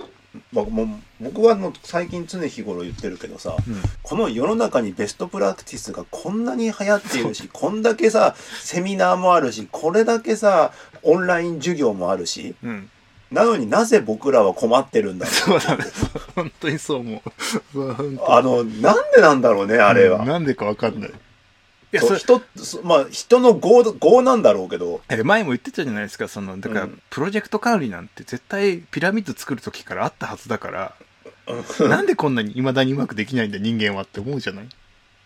[0.51, 0.87] まもう
[1.21, 3.55] 僕はもう最近常日頃言ってるけどさ
[4.03, 10.71] この世の中にベストプラクティスがこんなに流行っているし こんだけさセミナーもあるしこれだけさ
[11.03, 12.89] オンライン授業もあるしうん。
[13.31, 15.83] なのになぜ僕らは困ってるんだろそうだね。
[16.35, 17.21] 本当にそう思
[17.73, 18.21] う。
[18.29, 20.19] あのなんでなんだろうねあれは。
[20.19, 20.25] うん。
[20.27, 21.13] なんでかわかんないい
[21.95, 25.01] やそ人そまあ人の業業なんだろうけど。
[25.09, 30.95] え前も言ってたじゃないですかそのだからうんプロジェクト管理なんて絶対ピラミッド作る時からあったはずだから。
[31.87, 34.67] なんでこんなに未だにうまくできないんだ人間はって思うじゃない？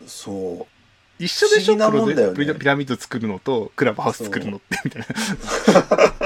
[0.05, 1.23] そう。
[1.23, 5.07] 一緒でしょなもんだピラミッド作るのとクラブハウス作るのってみたいな。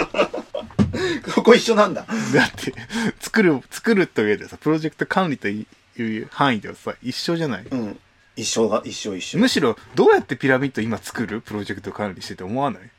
[1.36, 2.06] ここ一緒なんだ。
[2.34, 2.74] だって
[3.20, 5.66] 作る作るという上でさプロジェクト管理とい
[5.98, 7.66] う範囲ではさ一緒じゃない？
[7.70, 8.00] うん
[8.36, 9.38] 一緒が一緒一緒。
[9.40, 11.42] むしろどうやってピラミッド今作る？
[11.42, 12.90] プロジェクト管理してて思わない？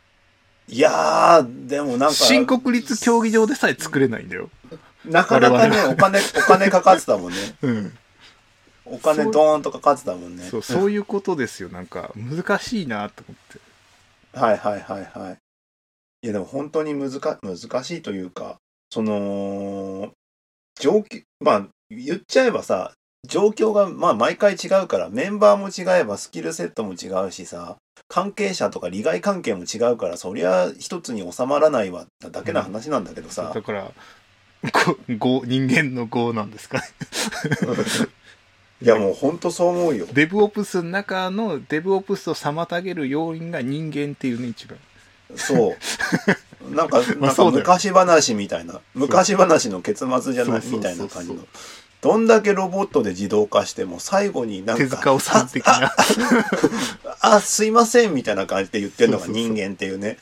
[0.69, 4.49] いやーでもなんか新国立競技場でさえ作れないんだよ。
[5.05, 7.39] なかなかねお金お金かかってたもんね。
[7.63, 7.99] うん。
[8.87, 10.45] お金ドーンとかかってたもんね。
[10.45, 11.69] そうそういうことですよ。
[11.69, 14.39] なんか難しいなと思って。
[14.39, 15.39] はいはいはいはい。
[16.23, 18.57] いやでも本当に難か難しいというか
[18.91, 20.13] その
[20.81, 22.93] 状況まあ言っちゃえばさ
[23.27, 27.77] 状況がまあ毎回違うからメンバーも違えばスキルセットも違うしさ
[28.09, 33.91] 関係者とか利害関係も違うからそりゃ一つに収まらないわだけな話なんだけどさ、だから
[35.19, 36.85] ごご人間の業なんですかね。
[38.83, 40.07] いやもう本当そう思うよ。
[40.13, 44.79] デブオプスの中のデブオプスを妨げる要因が人間っていうね一番。
[45.37, 45.75] そ
[46.71, 46.75] う。
[46.75, 48.81] なんか なんか昔話みたいな。
[48.95, 50.63] 昔話の結末じゃない？
[50.63, 50.79] そうそうそうそう。
[50.79, 51.47] みたいな感じの
[52.05, 55.91] どんだけロボットで自動化しても最後になんか手塚治虫的な。
[57.23, 60.19] あすいませんみたいな感じで言ってるのが人間っていうね。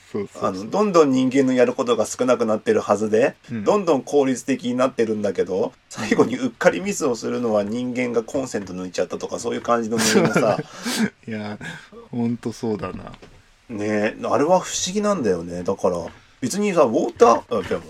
[0.70, 3.64] どんどん人間のやることが少なくなってるはずで、うん。
[3.64, 10.58] どんどん効率的になってるんだけど最後にうっかりミスをするのは人間がコンセント抜いちゃったとかそういう感じのさ。
[11.26, 11.58] いや
[12.12, 13.12] ほんとそうだな。
[13.68, 15.64] ねあれは不思議なんだよね。
[15.64, 15.96] だから
[16.40, 17.82] 別にさウォーターあでも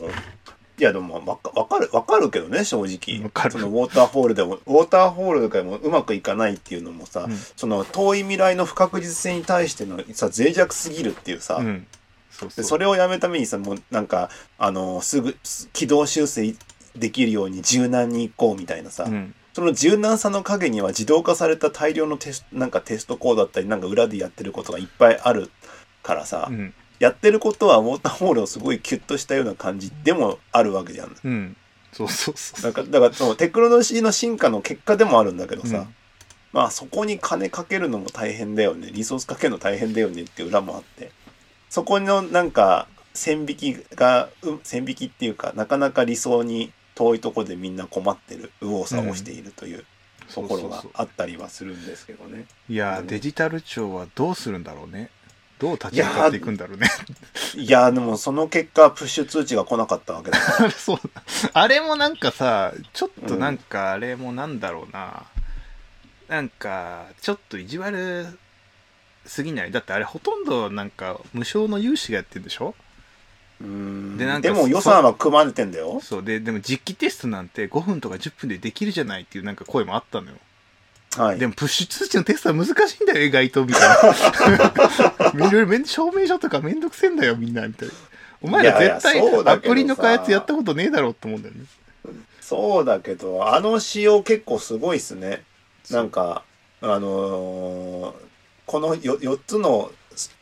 [0.83, 3.31] いやでもわかわかるわかるけどね正直。
[3.53, 7.37] そのウォーターホールでもウォーターホールでもうまくいかないっていうのもさ、うん。
[7.55, 11.87] その遠い未来の不確実性に対してのさ脆弱すぎるっていうさ、うん。
[12.33, 12.65] そうそう。
[12.65, 16.53] でそれをやめるためにさもうなんかあのすぐす軌道修正
[16.97, 19.33] できるように柔軟にいこうみたいなさ、うん。
[19.53, 25.49] その柔軟さの陰には自動化された大量のテストなんかテストコードだったりなんか裏でやってることがいっぱいある
[26.03, 31.17] からさ、うんやってることはウォーターホールをすごいキュッとしたような感じでもあるわけじゃん。
[31.25, 31.57] うん。
[31.93, 32.63] そうそうそう。
[32.63, 35.95] なんかだからそのテクノロジーの進化の結果でもあるんだけどさ、うん。
[36.53, 38.89] まあそこに金かけるのも大変だよね。
[38.93, 41.11] リソースかけるの大変だよねっていう裏もあって。
[41.71, 49.85] そこのなんか線引きがう線引きっていうかなかなか理想に遠いところでみんな困ってる右往左往しているという
[50.33, 52.45] ところがあったりはするんですけどね。
[52.69, 53.07] いやうん。
[53.09, 55.11] デジタル庁はどうするんだろうね
[55.63, 56.89] どう立ち向かっていくんだろうね。
[57.55, 60.39] いやでもその結果プッシュ通知が来なかったわけだ
[60.77, 61.23] そうだ。
[61.53, 65.23] あれもなんかさちょっとなんかあれもなんだろうな、
[66.29, 68.27] なんかちょっと意地悪
[69.25, 69.71] すぎない？
[69.71, 72.75] だってあれほとんどなんか無償の融資がやってるでしょ？
[73.61, 73.67] で
[74.27, 76.01] なんかでも予算は組まれてんだよ。
[76.03, 76.25] そう。
[76.25, 80.37] ででも実機テストなんて5分とか10分でできるじゃないっていうなんか声もあったのよ
[81.17, 81.39] はい。
[81.39, 83.81] でもプッシュ通知のテストは難しいんだよ意外とみたい
[85.35, 87.95] ないろいろ証明書とかめんどくせえんだよみんなみたいな
[88.41, 91.63] お前ら絶対アプリの開発やったことねえだろうと思うんだよね
[92.41, 95.43] そうだけどあの仕様結構すごいっすね。
[95.91, 96.43] なんか
[96.81, 98.15] あのー
[98.67, 99.91] このよ4つの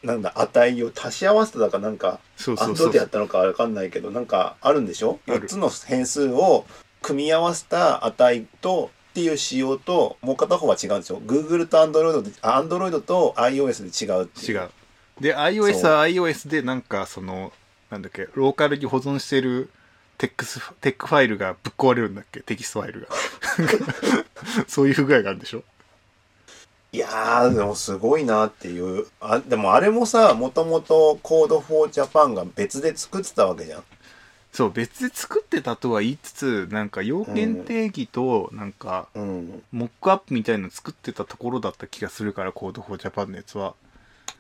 [0.03, 5.19] なんだ値を足し合わせただかなんかそうそうそう AND でやったのかわかんないけどなんかあるんでしょ？
[5.29, 6.67] ある ?4 つの変数を
[7.03, 11.21] 組み合わせた値とっていう仕様ともう片方は違うんですよ。
[11.27, 14.71] Google と Android であ Android と iOS で違う違う。
[15.21, 17.53] で iOS は iOS でなんかその
[17.91, 19.69] なんだっけローカルに保存してる
[20.17, 22.41] テックステックファイルがぶっ壊れるんだっけ？
[22.41, 23.09] テキストファイルが。
[24.67, 25.63] そういう不具合があるんでしょ？
[26.93, 29.07] いやーでもすごいなっていう。
[29.21, 33.85] あでもあれもさもともと Code for Japan が別で作ってたわけじゃん
[34.53, 39.63] そう別で作ってたとは言いつつなんか要件定義となんかうん。
[39.71, 43.75] モックアップみたいなの作ってたところだった気がするから Code for Japan のやつは。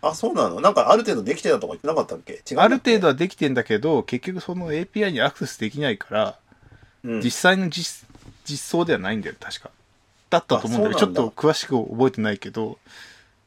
[0.03, 0.61] あそうなの？
[0.61, 6.39] なんかある程度できてたとか言ってなかったっけ違うある程度はできてんだけど結局その API にアクセスできないから、
[7.05, 7.21] うん。
[7.21, 8.07] 実際の実
[8.45, 9.71] 実装ではないんだよ確か。
[10.31, 12.79] だったと思うんだけどちょっと詳しく覚えてないけど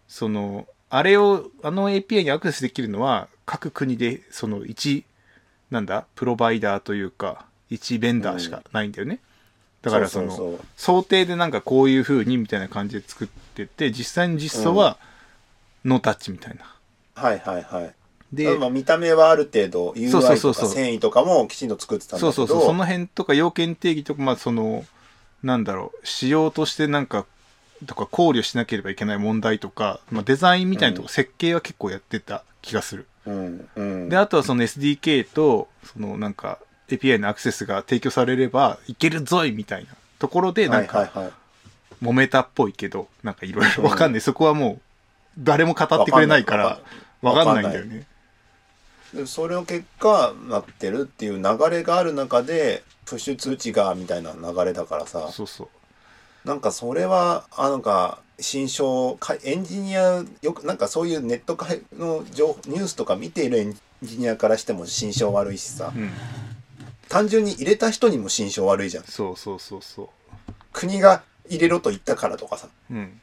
[0.07, 5.03] そのあれをあの API にアクセスできるのは各国でその1
[5.71, 6.05] なんだ？
[6.15, 9.19] プロバイダーというか1ベンダーしかないんだよね、
[9.81, 14.97] だからその想定でなんかこういう風にみたいな感じで作ってて実際の実装は
[15.83, 16.75] ノータッチみたいな、
[17.15, 17.93] はいはいはい。
[18.31, 22.67] でまあ、見た目はある程度 UI とか繊維とかもきちんと作ってたんだけどそうそうそう。
[22.67, 24.85] その辺とか要件定義とかまあその
[25.43, 26.07] なんだろう。
[26.07, 27.27] 仕様としてなんか
[27.85, 31.09] とか考慮しなければいけない問題とか、まあ、デザインみたいなとこ、うん。
[31.09, 33.07] 設計は結構やってた気がする。
[33.25, 34.09] うんうん。
[34.09, 41.33] であとはその SDK とそのなんか API のアクセスが提供されればいけるぞいみたいなところでなんかはいはいはい。
[42.03, 44.79] 揉めたっぽいけどなんかいろいろわかんない、そこはもう
[45.39, 46.79] 誰も語ってくれないから
[47.21, 47.65] わかんない。
[47.65, 48.05] んだよね。
[49.13, 55.29] でそれを結果なってるっていう流れがある中でプッシュ通知がみたいな流れだからさ。
[55.31, 55.67] そうそう
[56.45, 65.93] なんかそれはあなんか新章かエンジニアよくなんかそういうネット界の情報ニュースとか見ているエンジニアからしても心象悪いしさ。
[65.95, 66.09] うん。
[67.09, 69.03] 単純に入れた人にも心象悪いじゃん。
[69.03, 70.09] そうそうそうそ
[70.71, 72.67] 国が入れろと言ったからとかさ。
[72.91, 73.21] ううん。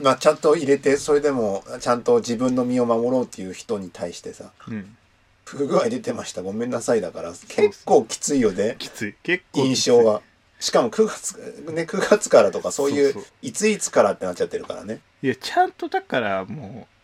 [0.00, 4.52] まあちゃんと入れてそれでもちゃんと自分の身を守ろうっていう人に対してさ。
[4.68, 4.96] うん。
[5.44, 6.42] 不具合出てました。
[6.42, 7.32] ごめんなさいだから。
[7.48, 8.76] 結構きついよね。
[8.78, 9.14] きつい。
[9.22, 10.22] 結構印象は
[10.62, 11.36] しかも9月
[11.72, 15.00] ね9月からとかそういういついつからってなっちゃってるからね。
[15.20, 16.94] いや、ちゃんとだからもう、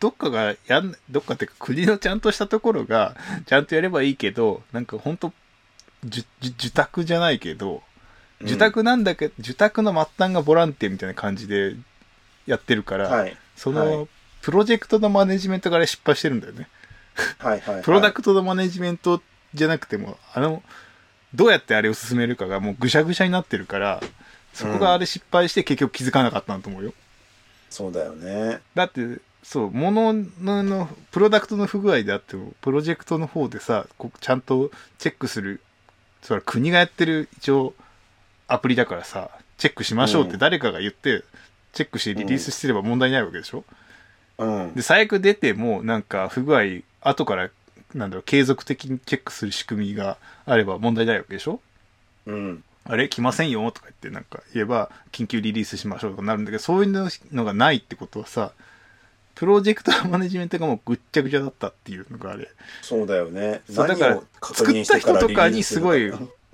[0.00, 3.14] どっかがやん、どっかっていうか国のちゃんとしたところが、
[3.46, 5.32] ちゃんとやればいいけど、なんかほんと、
[6.04, 6.24] 受
[6.74, 7.80] 託じゃないけど、
[8.40, 11.76] 受託なんだけど、受託の末端がボランティアみたいな感じで
[12.46, 13.36] やってるから、はい。
[13.54, 14.08] そはの、
[14.42, 16.68] プロジェクトのマネジメントから失敗してるんだよね。
[17.38, 17.84] はいはいはい。
[17.84, 19.22] プロダクトのマネジメント
[19.54, 20.62] じゃなくても、あの、
[21.34, 24.02] どうやってあれを進めるかがもうぐしゃぐしゃになってるから、
[24.54, 26.92] そこがあれ失敗して結局気づかなかったんだと思うよ。
[27.70, 28.60] そうだよね。
[28.74, 35.60] だってそう物ののプロダクトの不具合であってもプロジェクトの方でさこちゃんとチェックする
[36.22, 37.74] それは国がやってる一応
[38.48, 40.38] アプリだからさチェックしましょうってうん。
[40.38, 41.24] 誰かが言って、
[41.72, 43.64] チェックしてリリースしてれば問題ないわけでしょ、
[44.38, 44.74] うん。
[44.74, 47.50] で最悪出てもなんか不具合後から
[47.94, 51.60] なんだろう継続的にチェックする仕組みがあれば問題ないわけでしょ？
[52.26, 52.64] うん。
[52.84, 58.52] あれ来ませんよとか言ってなんか言えば緊急リリースしましょうとかなるんだけどそういうのがないってことはさ
[59.34, 62.48] プロジェクトマネジメントがもうぐっちゃぐちゃだったっていうのがあれ。
[62.82, 63.60] そうだよね。
[63.70, 66.12] そうだから作った人とかにすごい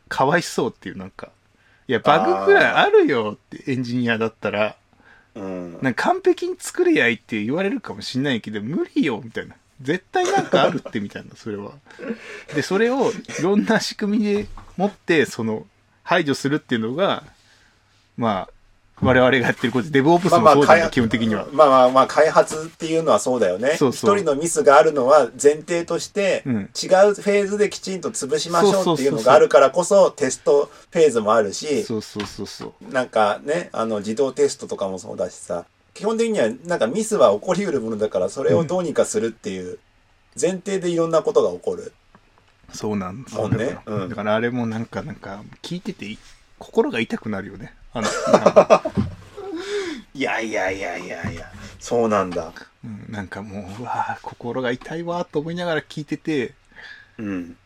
[0.09, 1.31] かわいそうっていうなんか
[1.89, 4.77] いやバグくらいあるよってエンジニアだったら
[5.35, 5.79] かうん。
[5.83, 11.73] なんか完璧に作れやいって言われるかもしんないけど無理よみたいな絶対なんかあるってみたいなそれは。
[12.55, 15.67] でそれをいろんな仕組みで持ってその
[16.03, 17.25] 排除するっていうのが
[18.17, 18.55] まあ
[19.03, 21.47] 我々がやってることデブオプスもそうなんだ、基本的には。
[21.53, 23.73] まあまあまあ開発っていうのはそうだよね。
[23.75, 26.55] 一人のミスがあるのは前提として、うん。
[26.55, 28.95] 違うフェーズできちんと潰しましょう。
[28.95, 32.93] っていうのがあるからこそテストフェーズもあるしそうそうそうそう。
[32.93, 39.79] なんかねあの自動テストとかもそうだしさ基本的にはなんかミスは起こりうるものだからそれをどうにかするっていう
[40.41, 41.93] 前提でいろんなことが起こる、
[42.73, 43.49] そうなんですね。
[43.49, 44.09] だからうん。
[44.09, 46.19] だからあれもなんかなんか聞いてて
[46.59, 47.73] 心が痛くなるよね。
[47.93, 48.09] あの
[50.13, 51.53] いやいやいやいやいや。
[51.79, 52.53] そうなんだ。
[52.85, 56.55] うんなんかもううわー心が痛いわーと思いながら聞いてて
[57.19, 57.57] うん。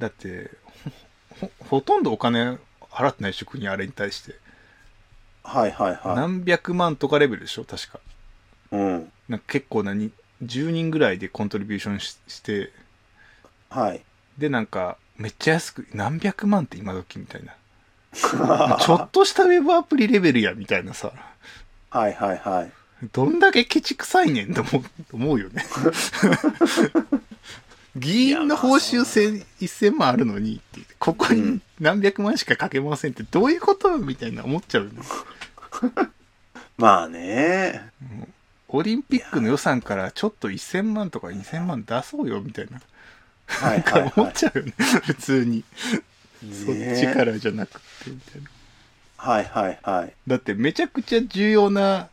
[0.00, 0.50] だって
[1.68, 2.58] ほとんどお金
[2.90, 4.34] 払ってない職にあれに対して、
[5.42, 7.64] はいはいは何百万とかレベルでしょ？
[7.64, 7.98] 確か。
[8.72, 9.12] いうん。
[9.28, 10.10] なんか結構なに
[10.44, 12.72] 10人ぐらいでコントリビューションしして。
[13.68, 14.02] はい。
[14.38, 17.54] でなんかめっちゃ安く何百万って今時みたいな。
[18.12, 21.12] ちょっとしたウェブアプリレベルやみたいなさ。
[21.90, 22.72] はいはいはい。
[23.12, 24.82] どんだけケチくさいねんと思う
[25.14, 25.64] 思うよね
[27.96, 30.60] 議員の報酬千1000万あるのに
[30.98, 31.62] ここにうん。
[31.80, 35.02] 何百万しかかけませんってどういうことみたいな思っちゃうよね
[36.76, 37.90] まあね。
[38.68, 42.80] オリンピックの予算からちょっと1000万とか2000万出そうよみたいな。
[43.46, 44.74] はいなんか思はいはっちゃうよね。
[44.78, 45.58] 普通に。
[45.58, 45.64] い。
[46.54, 48.50] そっちからじゃなくてみたいな。
[49.16, 50.12] はいはいはい。
[50.26, 52.08] だってめちゃくちゃ重要な、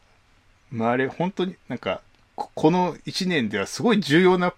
[0.71, 2.01] まあ、あれ本当になんか
[2.35, 4.53] ここの1年ではすごい重要な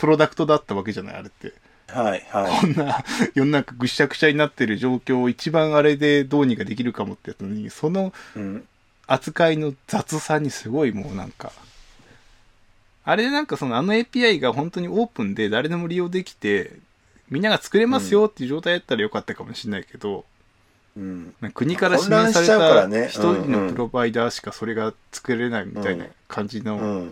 [0.00, 1.52] プロダクトだったわけじゃないあれって
[1.86, 2.60] はいはい。
[2.60, 8.66] こんな 世の中ぐしゃぐしゃになってる状況を一番あれでどうにかできるかもってやつのにそのうん。
[9.06, 11.52] 扱いの雑さにすごいもうなんか
[13.04, 16.70] あれでなんかそのあの API が本当にオープンで誰でも利用できて
[17.28, 20.24] みんなが作れますよっていう状態だったらよかったかもしれないけど、
[20.96, 21.34] うん。
[21.54, 27.08] 国から指名されたね一人のプロバイダーしかそれが作れないみたいな感じの、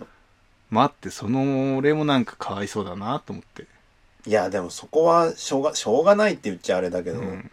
[0.71, 0.75] うん。
[0.75, 3.65] まああってその俺もなんかかわいそうだなと思って、
[4.27, 7.51] いや、でもそこはしょうが、しょうがないって言っちゃあれだけど、うん、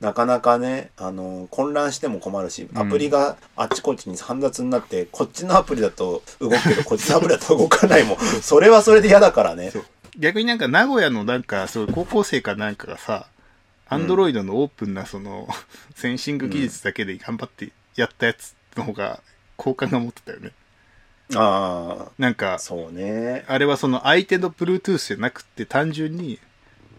[0.00, 2.78] なかなかね、あの、混乱しても困るし、うん。
[2.78, 9.72] アプリがあっちこっちに煩雑になって、こっちのアプリだと動くけど、 こっちのアプリだと動かないもん、それはそれで嫌だからね。
[10.18, 13.28] 逆になんか名古屋のなんかそう高校生かなんかがさ
[13.88, 15.48] アンドロイドのオープンなその、
[15.94, 19.22] センシング技術だけで頑張ってやったやつの方が
[19.56, 20.52] 好感が持ってたよね
[21.34, 23.44] あなんかあ、そうね。
[23.48, 26.38] あれはその相手の Bluetooth じゃなくて単純に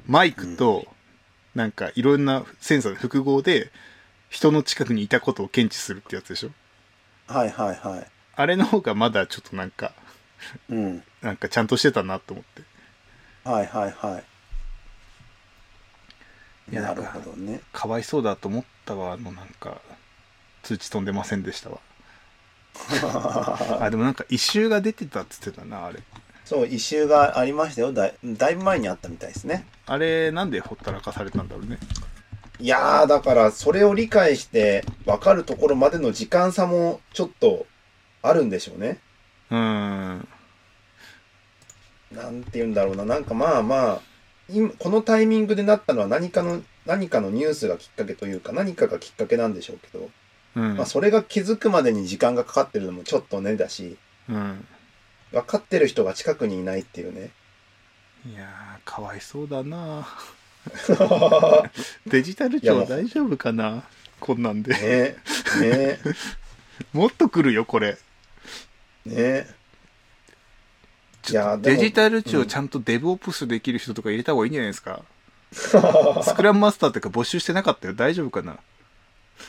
[0.07, 0.85] マイクと
[1.55, 3.71] なんかいろんなセンサーの複合で
[4.29, 6.51] 人の近くにいたことを検知するってやつでしょ？
[7.27, 8.07] はいはいはい。
[8.35, 9.93] あれの方がまだちょっとなんか
[10.69, 11.03] うん。
[11.21, 12.61] なんかちゃんとしてたなと思って
[13.49, 14.13] はいはいはい。
[14.13, 14.23] なる
[16.71, 17.61] いやなんかほどね。
[17.73, 19.81] かわいそうだと思ったわあのなんか
[20.61, 21.79] 通知飛んでませんでしたわ
[23.81, 25.99] あでもなんか異臭が出てたっつってたなあれ
[26.45, 27.93] そう、異臭がありましたよ。
[27.93, 29.67] だいだいぶ前にあったみたいですね。
[29.85, 31.77] あれなんでほったらかされたんだろうね
[32.59, 37.67] いやー、だから、それを理解して分かるところまでの時間差もちょっと
[38.23, 38.99] あるんでしょうね。
[39.51, 40.27] うーん
[42.11, 43.05] なんて言うんだろうな。
[43.05, 44.01] なんかまあまあ、
[44.49, 50.09] 今このタイミングでなったのは何かの、何かのニュースがきっかけというか、何かがきっかけなんでしょうけど、
[50.55, 50.77] うん。
[50.77, 53.97] まあそれが気づくまでに時間がかかってるのもちょっとねだし、
[54.27, 54.65] うん。
[55.31, 57.31] 分かってる人が近くにいないっていうね。
[58.25, 60.07] いやーかわいそうだな。
[62.05, 63.83] デジタル庁大丈夫かな？
[64.19, 64.73] こんなんで。
[64.73, 65.15] ね
[65.61, 65.99] ね。
[66.93, 67.97] もっと来るよこれ。
[69.05, 69.47] ね。
[71.29, 72.47] いやデジタル庁うん。
[72.47, 75.03] ちゃんとデブオプスできる人とか入れた方がいいんじゃないですか、
[75.51, 77.93] スクラムマスターとか募集してなかったよ。
[77.93, 78.57] 大丈夫かな？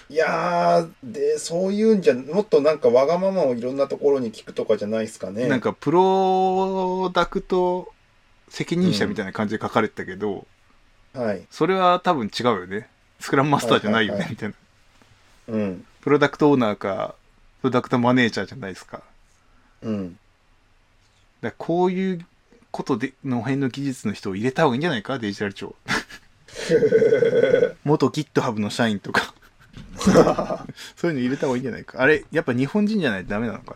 [0.08, 5.46] いやー、で、そういうんじゃ、もっとなんかわがままをいろんなところに聞くとかじゃないですかね。
[5.48, 7.92] なんかプロダクト
[8.48, 10.46] 責任者みたいな感じで書かれてたけど、
[11.14, 11.42] はい。
[11.50, 12.88] それは多分違うよね
[13.18, 14.54] スクラムマスターじゃないよね、みたいな
[15.48, 15.84] うん。
[16.00, 17.14] プロダクトオーナーか
[17.62, 19.02] プロダクトマネージャーじゃないですか
[19.82, 20.18] うん。
[21.40, 22.26] だこういう
[22.70, 25.74] ことでの辺の技術の人を入れた方がいいんじゃないかデジタル庁
[27.84, 29.34] 元 GitHub の社員とか
[30.96, 33.74] そういうの入れた方がいいんじゃないかあれやっぱ日本人じゃないとダメなのか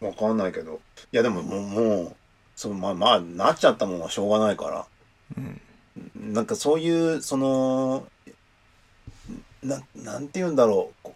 [0.00, 0.08] な？
[0.08, 0.80] わかんないけど。
[1.12, 2.16] いや、でももう、もう、
[2.54, 4.86] そう、まあまあ、なっちゃったもんはしょうがないから。
[5.36, 5.60] うん
[6.14, 8.06] なんかそういう、その、
[9.62, 11.08] な、なんて言うんだろう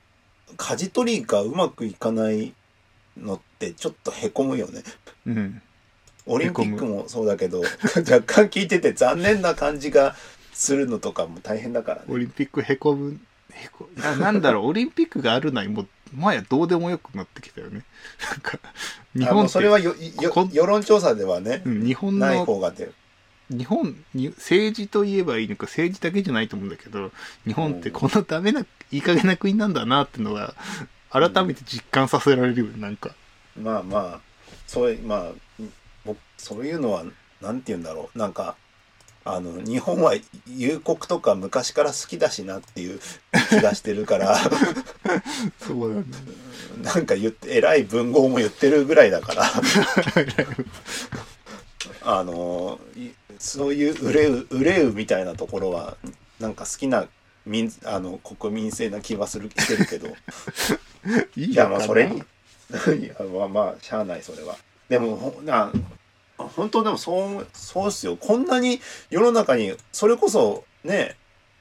[0.56, 2.54] 舵取りがうまくいかない
[3.16, 4.82] のってちょっとへこむよね。
[5.26, 5.62] うん
[6.26, 7.60] オリンピックもそうだけど、
[7.96, 10.14] 若干聞いてて残念な感じが
[10.52, 12.04] するのとかも大変だからね。
[12.08, 13.18] オリンピックへこむ
[13.54, 17.84] へこいやなんだろうオリンピックがあるのにもう前はどうでもよくなってきたよね
[18.30, 18.58] なんか
[19.14, 22.94] 日本それはよよ世論調査ではね、うん日本ないの方が出る。
[23.50, 27.10] 日本に政治といえばいいのか政治だけじゃないと思うんだけど
[27.44, 30.54] 日本ってこんなダメないい加減な国なんだなってのが
[31.10, 33.10] 改めて実感させられるよねなんか
[33.56, 34.20] まあまあ、
[34.66, 35.64] そういう、まあ、
[36.04, 37.04] 僕、そういうのは、
[37.40, 38.18] なんて言うんだろう。
[38.18, 38.56] なんか、
[39.24, 40.14] あの、日本は
[40.46, 43.00] 友国とか昔から好きだしなっていう
[43.50, 44.38] 気がしてるから、
[45.60, 46.04] そうだね。
[46.82, 49.44] なんか言って、偉い文豪も言ってるぐらいだから、
[52.02, 55.96] あの、いそういう憂う、憂うみたいなところは、
[56.38, 57.06] なんか好きな
[57.44, 60.08] 民、あの、国民性な気はする、してるけど、
[61.36, 62.22] いいやまあそれに。
[63.00, 64.56] いやまあまあしゃあないそれは。
[64.88, 65.72] でもほな
[66.48, 68.16] 本当でもそうそうっすよ。
[68.16, 68.80] こんなに
[69.10, 71.16] 世の中にそれこそね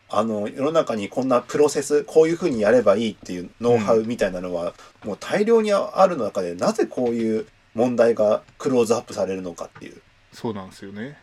[0.10, 4.74] あの世の中にこんなプロセスこういうふうにやればいいっていうノウハウみたいなのは、
[5.06, 10.02] もう大量にある中でなぜこういう問題がクローズアップされるのかっていう。
[10.34, 11.18] そうなんですよね。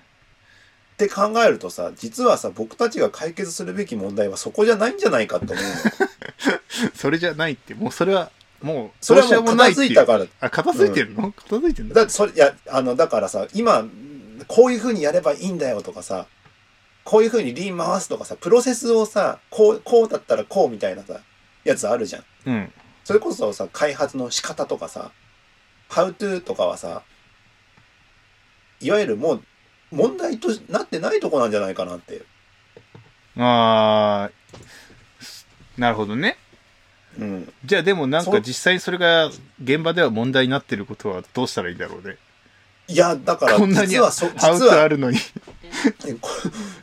[0.95, 5.65] って考えるとさ実はさ僕たちが解決するべき問題はそこじゃないんじゃないかと思う。
[5.65, 5.71] の
[6.95, 8.31] それじゃないってもうそれは
[8.63, 10.27] もうそれはもう片付いたから。
[10.41, 13.85] あ片付いてるの、片付いてんだだってそれいやあのだからさ今
[14.49, 16.27] こういう風にやればいいんだよとかさ
[17.05, 21.21] こういう風にリン回すとかさプロセスをさこうこうだったらこうみたいなさ
[21.65, 22.25] やつあるじゃん。
[22.47, 22.73] うん。
[23.05, 25.13] それこそさ開発の仕方とかさ
[25.89, 27.03] How to とかはさ
[28.81, 29.43] いわゆるもう
[29.93, 32.23] 問題となってないとこなんじゃないかなって
[33.37, 36.37] あーなるほどね
[37.19, 37.53] うん。
[37.64, 39.31] じゃあでもなんか実際にそれが
[39.62, 42.17] 現場では問題になってることはどうしたらいいんだろうね。
[42.89, 44.77] いやだからこんなに実はそ実は。
[44.77, 45.19] トあるのに。
[46.21, 46.31] こ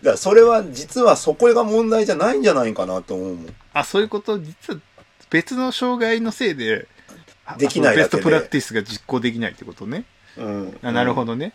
[0.02, 3.38] だそれは実はそこが問題じゃないんじゃないかなと思う
[3.74, 4.80] あそういうこと実は
[5.30, 6.88] 別の障害のせいで
[7.58, 10.06] できないベストプラクティスが実行できないってことね。
[10.38, 10.78] うん。
[10.82, 11.54] あなるほどね、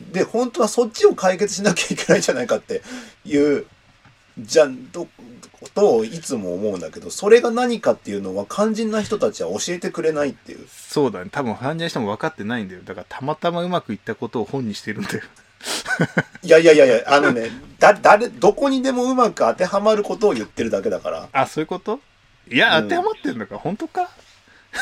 [0.00, 2.82] で本当はそっちを解決しなきゃいけないんじゃないかって
[3.24, 3.66] いう
[4.40, 5.06] じゃんと
[5.52, 10.66] ことをいつも思うんだけどそれが何かっていうのは肝心な人たちは教えてくれないっていう。
[10.68, 11.30] そうだね。
[11.32, 12.82] 多分患者の人も分かってないんだよ。
[12.84, 15.24] だからたまたまうまくいったことを本にしてるんだよ。
[16.44, 21.28] いやいやいやいやあのねだ誰どこにでもうまく当てはまることを言ってるだけだから。
[21.32, 21.98] あそういうこと？
[22.48, 22.84] いや、うん。
[22.84, 23.58] 当てはまってるのか。
[23.58, 24.08] 本当か？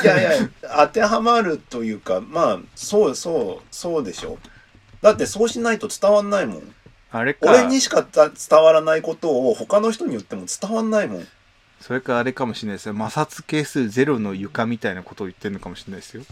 [0.02, 4.36] いやいや当てはまるというかまあそうそうそうでしょ。
[5.00, 6.74] だってそうしないと伝わんないもん
[7.18, 7.50] あれか。
[7.50, 11.26] 俺にしかた伝わらないことを他の人に言っても伝わんないもん。
[11.80, 12.94] それかあれかもしれないですよ。
[12.94, 16.22] 摩擦係数ゼロの床みたいなことを言ってるのかもしれないですよ。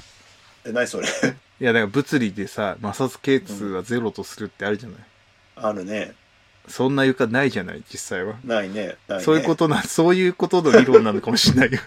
[0.65, 1.07] え何それ？
[1.61, 4.99] いやだから物理でさ摩擦係数はゼロとするってあるじゃない、
[5.57, 6.15] あるね。
[6.67, 8.37] そんな床ないじゃない実際は。
[8.43, 8.97] ないね。
[9.07, 9.25] ないね。
[9.25, 11.79] そういうことな、そういうことの理論なのかもしれないよ。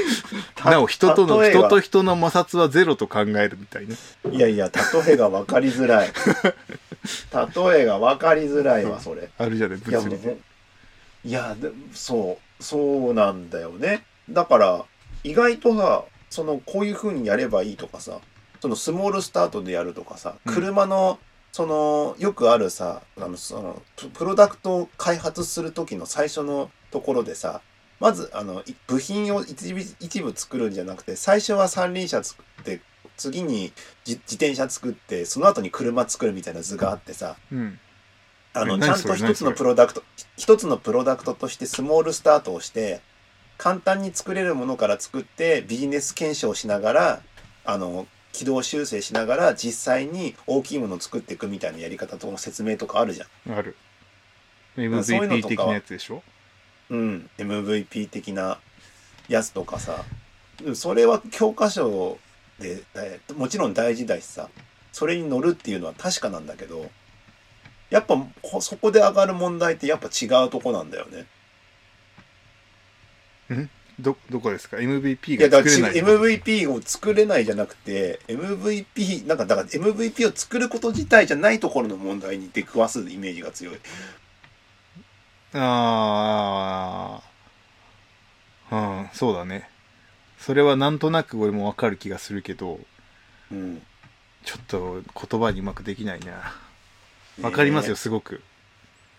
[0.64, 3.94] なお、人との、例えが人と人の摩擦はゼロと考えるみたいな。
[4.32, 4.70] いやいや
[5.06, 6.12] 例えが分かりづらい
[7.32, 9.28] 例えが分かりづらいわそれ。
[9.38, 10.36] あるじゃない、物理で。
[11.24, 14.04] いやでそうそうなんだよね。
[14.30, 14.84] だから
[15.22, 18.18] 意外とさそのこういう風にやればいいとかさ
[18.60, 20.54] そのスモールスタートでやるとかさうん。
[20.54, 21.18] 車の、
[21.52, 27.60] そのよくあるさあのそのププロダクトを開発する時の最初のところでさ
[28.00, 32.80] まずあのい部品を一部一部作るんじゃなくて最初は三輪車作って
[33.16, 33.72] 次に
[34.06, 37.78] 自自転車作ってその後に車作るみたいな図があってさうん。
[38.56, 40.04] あのえちゃんと一つのプロダクト
[40.36, 43.00] 一つのプロダクトとしてスモールスタートをして
[43.58, 47.22] 簡単に作れるものから作ってビジネス検証しながら
[47.64, 53.52] あの軌道修正しながら実際に大きいものを作っていくみたいなやり方との説明とかあるじゃん。
[53.52, 53.76] ある。
[54.76, 56.22] MVP 的なやつでしょ？
[56.90, 58.58] うん、MVP 的な
[59.28, 60.04] やつとかさ
[60.74, 62.18] それは教科書
[62.58, 64.48] で、えーもちろん大事だしさ
[64.92, 66.90] それに乗るっていうのは確かなんだけど
[67.90, 71.26] やっぱこそこで上がる問題ってやっぱ違うとこなんだよね。
[74.00, 76.16] ど、どこですか ?MVP いやだからが作れない。
[76.16, 83.76] MVP を作れないじゃなくて MVP なんかだから MVP を作ること自体じゃないところの問題に出くわすイメージが強い。
[85.54, 87.34] ああ。
[88.72, 89.68] うん、そうだね。
[90.44, 92.78] それはなんとなく俺もわかる気がするけど、
[93.50, 93.80] うん、
[94.44, 96.52] ちょっと言葉にうまくできないな。
[97.40, 98.42] わかりますよ、ねすごく。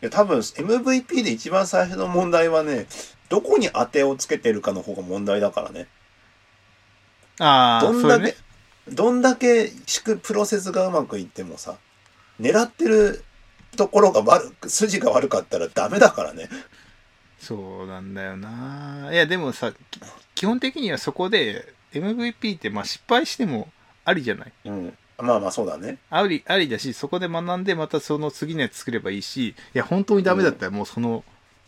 [0.03, 2.85] いや多分 MVP で一番最初の問題はね
[3.29, 5.87] どこに当てをつけてるかの方が問題だからね。
[7.39, 8.35] ああ、どんだけ、ね。
[8.89, 9.71] どんだけ
[10.21, 11.77] プロセスがうまくいってもさ
[12.39, 13.23] 狙ってる
[13.75, 16.49] ところが悪く筋が悪かったらダメだからね。
[17.45, 19.09] そうなんだよな。
[19.11, 19.99] いや、でもさ、き
[20.33, 23.69] 基本的にはそこで MVP ってまあ失敗しても
[24.03, 24.51] ありじゃない？
[24.65, 25.97] うん、まあまあそうだね。
[26.09, 31.23] あり、ありだし、そこで学んでまたその次のやつ作ればいいし、いや、本当にダメだったらもうその、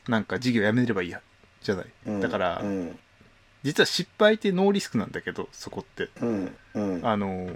[0.07, 1.21] なんか授業やめればいいや、
[1.61, 1.85] じゃない？
[2.07, 2.99] うん、だからうん
[3.63, 6.09] 実は失敗ってノーリスクなんだけど、そこって。
[6.21, 7.51] うんうんあの、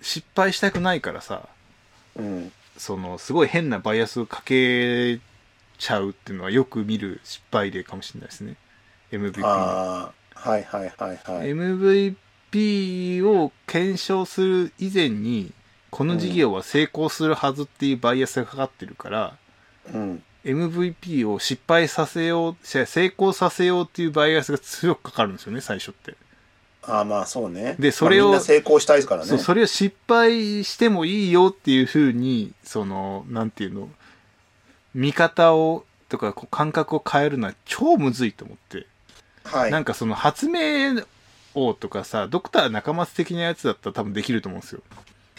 [0.00, 1.48] 失敗したくないからさ、
[2.16, 5.20] うんその、すごい変なバイアスをかけ
[5.78, 8.56] ちゃうっていうのはよく見る失敗例かもしれないですね。
[9.10, 10.12] MVP は
[10.44, 11.52] いはいはいはい。
[11.52, 15.52] MVP を検証する以前に
[15.90, 19.36] この事業は成功するはずっていうバイアスがかかってるから、
[19.92, 26.16] うん、MVP を失敗させようせ成功させようっていうバイアスが強くかかるんですよね最初って、
[26.82, 27.76] ああまあそうね。
[27.78, 29.28] でそれをまあみんな成功したいですからね。
[29.28, 33.88] そうそれを失敗してもいいよっていうふうにそのなんていうの
[34.94, 38.86] 見方をとかこう感覚を変えるのは超むずいと思って
[39.44, 39.70] はい。
[39.70, 41.02] なんかその発明
[41.54, 44.82] 王とかさドクター中松的なやつだったら多分できると思うんですよ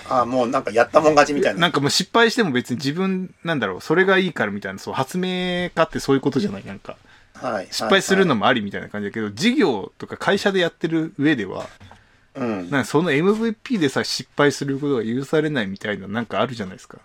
[0.09, 1.61] ああもうなんかやったもん勝ちみたいな。
[1.61, 6.97] なんかもう失敗しても別に自分なんだろうそれがいいからみたいなそう発明家ってそういうことじゃないなんか
[7.35, 7.67] はい。
[7.71, 8.41] 失敗するのも。
[8.41, 11.67] もありみたいな感じだけど、事業とか会社でやってる上では、
[12.35, 12.69] うん。
[12.69, 16.99] なんかその MVP でさ失敗することが許されないみたいななんかあるじゃないですか。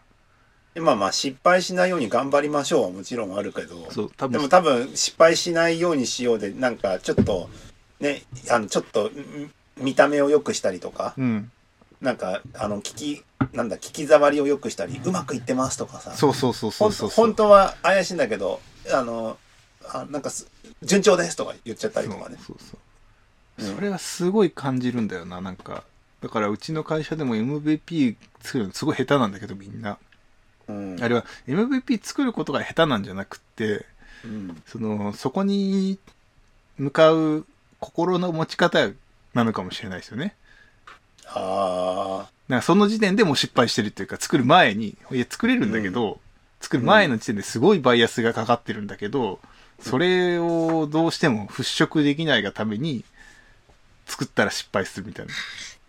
[0.81, 3.89] まあまあ失敗しないように頑張りましょうはもちろんあるけど。
[4.29, 7.49] でも多分失敗しないようにしようで、なんかちょっと、
[8.01, 11.51] ね、あの、ちょっと、ん見た目を良くしたりとか、うん。
[12.01, 16.15] なんか、あの、聞き、なんだ、聞き触りを良くしたり、うまくいってますとかさ。
[16.15, 17.27] そうそうそうそうんそうそう。
[17.27, 18.61] 本当は怪しいんだけど、
[18.93, 19.39] あの、
[19.89, 20.49] あなんかす、
[20.83, 22.37] 順調ですとか言っちゃったりとかね。
[22.45, 22.79] そうそう
[23.61, 25.83] うんそれはすごい感じるんだよな、なんか。
[26.21, 29.99] だからうちの会社でも MVP 作るのすごい下手なんだけどみんな。
[30.69, 30.97] うん。
[31.03, 33.87] あれは MVP 作ることが下手なんじゃなくって、
[34.25, 34.63] うん。
[34.67, 35.99] その、そこに
[36.77, 37.47] 向かう
[37.81, 38.91] 心の持ち方
[39.35, 40.35] なのかもしれないですよね。
[41.27, 46.21] あなんかその時点でもう失敗してるっていうか、作る前に、いや、作れるんだけど、
[46.61, 49.39] 作る前の時点ですごいバイアスがかかってるんだけど、
[49.81, 53.05] それをどうしても払拭できないがために、
[54.07, 55.33] 作ったら失敗するみたいな。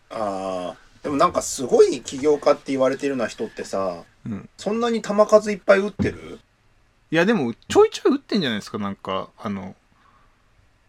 [0.10, 0.76] あ、ああ。
[1.02, 4.50] でもなんかすごい起業家って言われてるような人ってさ、うん。
[4.58, 6.40] そんなに球数いっぱい打ってる？
[7.12, 9.76] いや、でも、ちょいちょい打ってんじゃないですか、なんか、あの、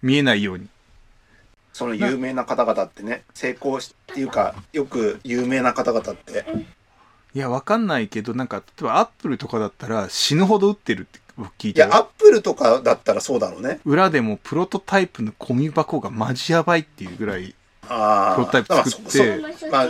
[0.03, 0.69] 見えないように。
[1.73, 6.45] その有名な方々ってね、成功しっていうか、よく有名な方々って。
[7.33, 13.79] いや、わかんないけど、なんか、例えばアップルとかだったら死ぬほど打ってるって僕聞いたいや、アップルとかだったらそうだろうね。
[13.85, 17.55] 裏でもプロトタイプのゴミ箱がマジやばいっていうぐらい、
[17.91, 18.35] ああ。
[18.37, 19.89] プロトタイプ作ってまあ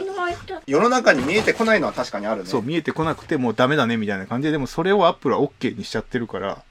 [0.66, 2.48] 世の中に見えてこないのは確かにあるね。
[2.48, 6.62] そう見えてこなくてもうダメだねみたいな感じで、でもそれをアップルは OK にしちゃってるから、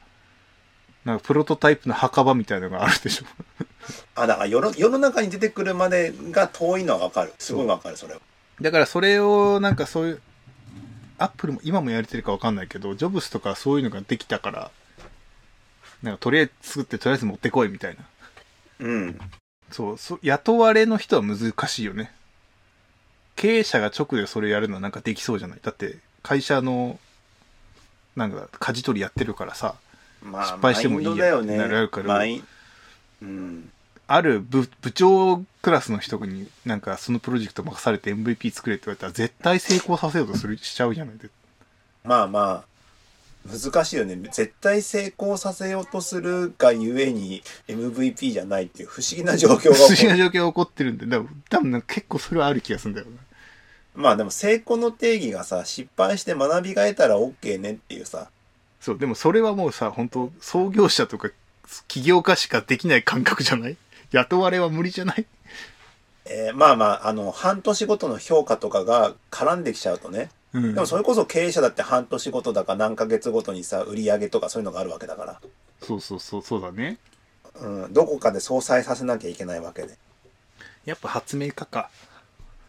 [1.06, 3.26] なんかプロトタイプの墓場みたいなのがあるでしょ。
[4.16, 7.34] あ、だから世の世の中に出てくるまでが遠いのはわかる。
[7.38, 8.20] すごいわかる、それは。
[8.60, 10.22] だからそれをなんかそういう、
[11.18, 14.72] アップルも今もやれてるかわかんないけど、ジョブスとかそういうのができたから、
[16.04, 18.04] なんかとりあえず作ってとりあえず持ってこいみたいな。
[18.80, 19.20] うん。
[19.72, 22.12] そう、そ雇われの人は難しいよね。
[23.36, 25.60] 経営者が直でそれやるのはなんかできそうじゃない？
[25.62, 27.00] だって会社の、
[28.16, 29.76] なんか舵取りやってるからさ、
[30.22, 31.58] まあ、失敗してもいいやマインドだよね。
[31.58, 32.48] なるからマイン
[33.22, 33.72] うん。
[34.08, 41.18] ある部部長クラスの人になんかそのプロジェクト任されて MVP 作れって言われたら絶対成功させようとするしちゃうじゃない？
[41.18, 41.30] で
[42.04, 42.66] まあまあ、
[43.46, 44.16] 難しいよね。
[44.32, 50.08] 絶対成功させようとするがゆえに MVP じゃないっていう不思議な状況が不思議。
[50.08, 51.06] な状況が起こってるんで、
[51.50, 53.18] 多分結構それはある気がするんだよな。
[53.96, 58.30] まあでも成功の定義がさ、失敗して学びが得たら OK ねっていうさ。
[58.80, 61.30] そう、でもそれはもうさ、本当創業者とか
[61.88, 63.78] 起業家しかできない感覚じゃない？
[64.12, 65.26] 雇われは無理じゃない？
[66.26, 70.30] えーまあまあ、あの、半年ごとの評価とかが絡んできちゃうとね。
[70.54, 75.42] うんでもそれこそ経営者だって半年ごとだか何ヶ月ごとにさ、売り上げとかそういうのがあるわけだから。
[75.82, 76.98] そうそうそう、そうだね。
[77.62, 79.98] うん、どこかで相殺させなきゃいけないわけで。
[80.86, 81.90] やっぱ発明家か。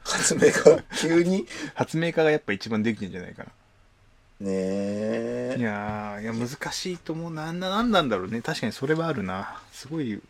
[0.05, 0.41] 発明
[0.75, 1.47] が 急に？
[1.75, 3.49] 発明家がやっぱ一番できてんじゃないかな。
[4.41, 5.57] ねえ。
[5.59, 7.35] いやー、いや難しいと思う。
[7.35, 8.41] なんだ、なんなんだろうね。
[8.41, 9.61] 確かにそれはあるな。
[9.73, 10.21] すごい、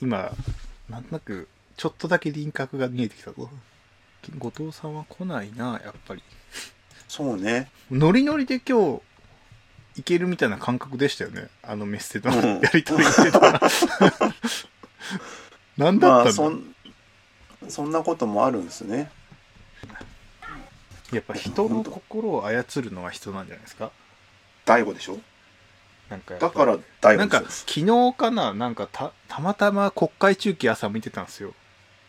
[0.00, 0.32] 今、
[0.88, 3.48] なんとなく、ちょっとだけ輪郭が見えてきたぞ。
[4.38, 6.22] 後藤さんは来ないな、やっぱり。
[7.14, 7.68] そうね。
[7.90, 9.02] ノリノリで今日、
[10.00, 11.48] いけるみたいな感覚でしたよね。
[11.62, 12.54] あのメッセージうん。
[12.54, 13.60] のやりとりしてたら。
[15.76, 16.08] なんだ？
[16.08, 16.74] まあ、ったの、そん、
[17.68, 19.10] そんなこともあるんですね。
[21.12, 23.90] やっぱ人の心を操るのは人なんじゃないですか？
[24.64, 25.18] 大悟でしょ？
[26.08, 28.54] なんかだから大なんか昨日かな？
[28.54, 31.52] なんかたたまたま国会中継朝見てたんですよ。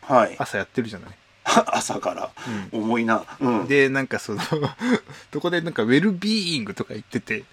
[0.10, 0.36] ょはい。
[0.40, 1.10] 朝やってるじゃない、
[1.68, 2.30] 朝から。
[2.72, 3.24] 重いな。
[3.40, 3.68] うん。
[3.68, 4.42] でなんかその
[5.32, 7.44] どこでなんかウェルビーイングとか言ってて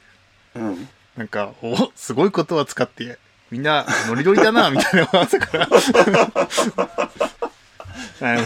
[0.54, 0.88] うん。
[1.16, 3.18] なんかおすごいことは使って
[3.50, 5.68] みんなノリノリだな みたいな朝から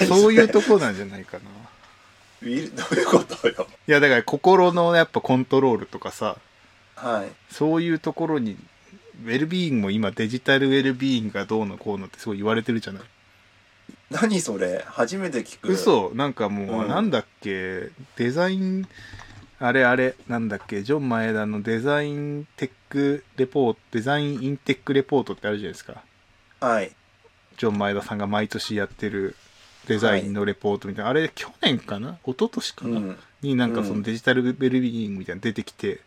[0.07, 1.45] そういうとこなんじゃないかな
[2.43, 3.67] どういうことよ。
[3.87, 6.37] いやだから心のやっぱコントロールとかさ
[6.97, 7.55] はい。
[7.55, 8.57] そういうところに
[9.25, 13.03] ウェルビーイングも今デジタルウェルビーイングがどうのこうのってすごい言われてるじゃない
[14.11, 14.85] 何それ？
[14.87, 15.73] 初めて聞く。
[15.73, 16.13] 嘘。
[16.15, 16.89] なんかもう、うん。
[16.89, 17.91] なんだっけ？
[18.17, 18.87] デザイン
[19.59, 20.83] あれあれなんだっけ？
[20.83, 26.03] ジョン前田のデザインテックレポートデザインインテックレポートってあるじゃないですか。
[26.61, 26.93] はい。
[27.57, 29.37] ジョン前田さんが毎年やってる
[29.87, 32.19] デザインのレポートみたいな、あれ去年かな？
[32.25, 33.17] 一昨年かな、うん。
[33.43, 33.97] になんかそうん。
[33.99, 36.01] のデジタルウェルビーイングみたいなの出てきて、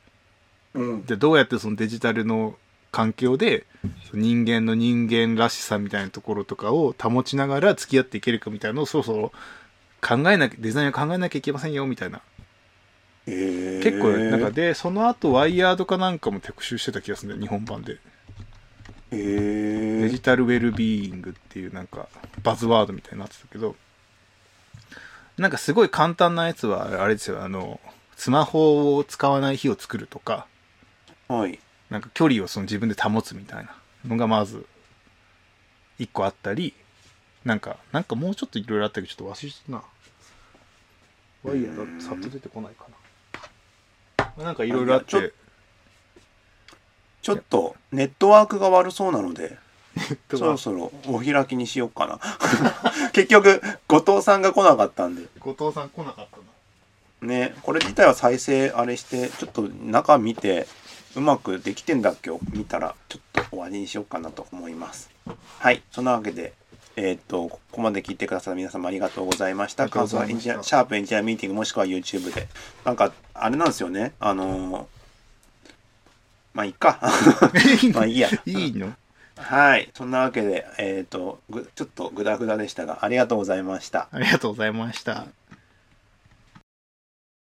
[0.73, 1.05] うん。
[1.05, 2.55] でどうやってそのデジタルの
[2.91, 3.65] 環境で
[4.13, 9.31] 人間の人間らしさみたいなところとかを保ちながら付き合っていけるかみたいなのをそろそろ
[10.01, 12.21] 考えなきゃデザインを考えなきゃいけませんよみたいな。
[13.27, 13.83] へー。
[13.83, 17.93] 結構なんかでその後ワイヤードかなんかも特集してた気がするんだよ日本版で。
[17.93, 17.97] へ
[19.11, 22.09] えデジタルウェルビーイングっていうなんか
[22.43, 23.75] バズワードみたいになってたけど、
[25.37, 27.79] なんかすごい簡単なやつはあれですよ、あの、
[28.15, 30.47] スマホを使わない日を作るとか、
[31.27, 31.59] はい
[31.89, 33.75] なんか距離をその自分で保つみたいな
[34.05, 34.65] のがまず
[35.99, 36.73] 一個あったり、
[37.45, 39.83] なんか、なんかもうちょっといろいろあったけどちょっと忘れちゃったな。
[41.43, 42.85] ワイヤーださっと出てこないか
[44.37, 44.43] な。
[44.43, 45.33] なんかいろいろあって、
[47.21, 49.57] ちょっとネットワークが悪そうなので
[50.29, 52.19] とそろそろお開きにしようかな
[53.11, 56.43] 結局後藤さんが来なかったんで後藤さん来なかったな。
[57.27, 60.67] ねこれ自体は再生あれしてちょっと中見て
[61.15, 62.29] うまくできてんだっけ？
[62.31, 65.09] を見たらちょっと終わりにしようかなと思います。
[65.59, 65.81] はい。
[65.91, 66.53] そんなわけで
[66.95, 69.89] えーっとここまで聞いてくださった皆様ありがとうございました。
[69.89, 72.47] 感想はエンジニアシャープエンジニアミーティングもしくは YouTube で。
[72.85, 74.13] なんかあれなんですよね？
[74.19, 74.85] あのー
[76.53, 76.99] まあいいか。
[77.93, 78.29] まあいいや。
[78.45, 78.93] いいの？
[79.37, 79.91] はい。
[79.95, 84.07] そんなわけでえーっとぐちょっとグダグダでしたがありがとうございました。
[84.11, 85.25] ありがとうございました。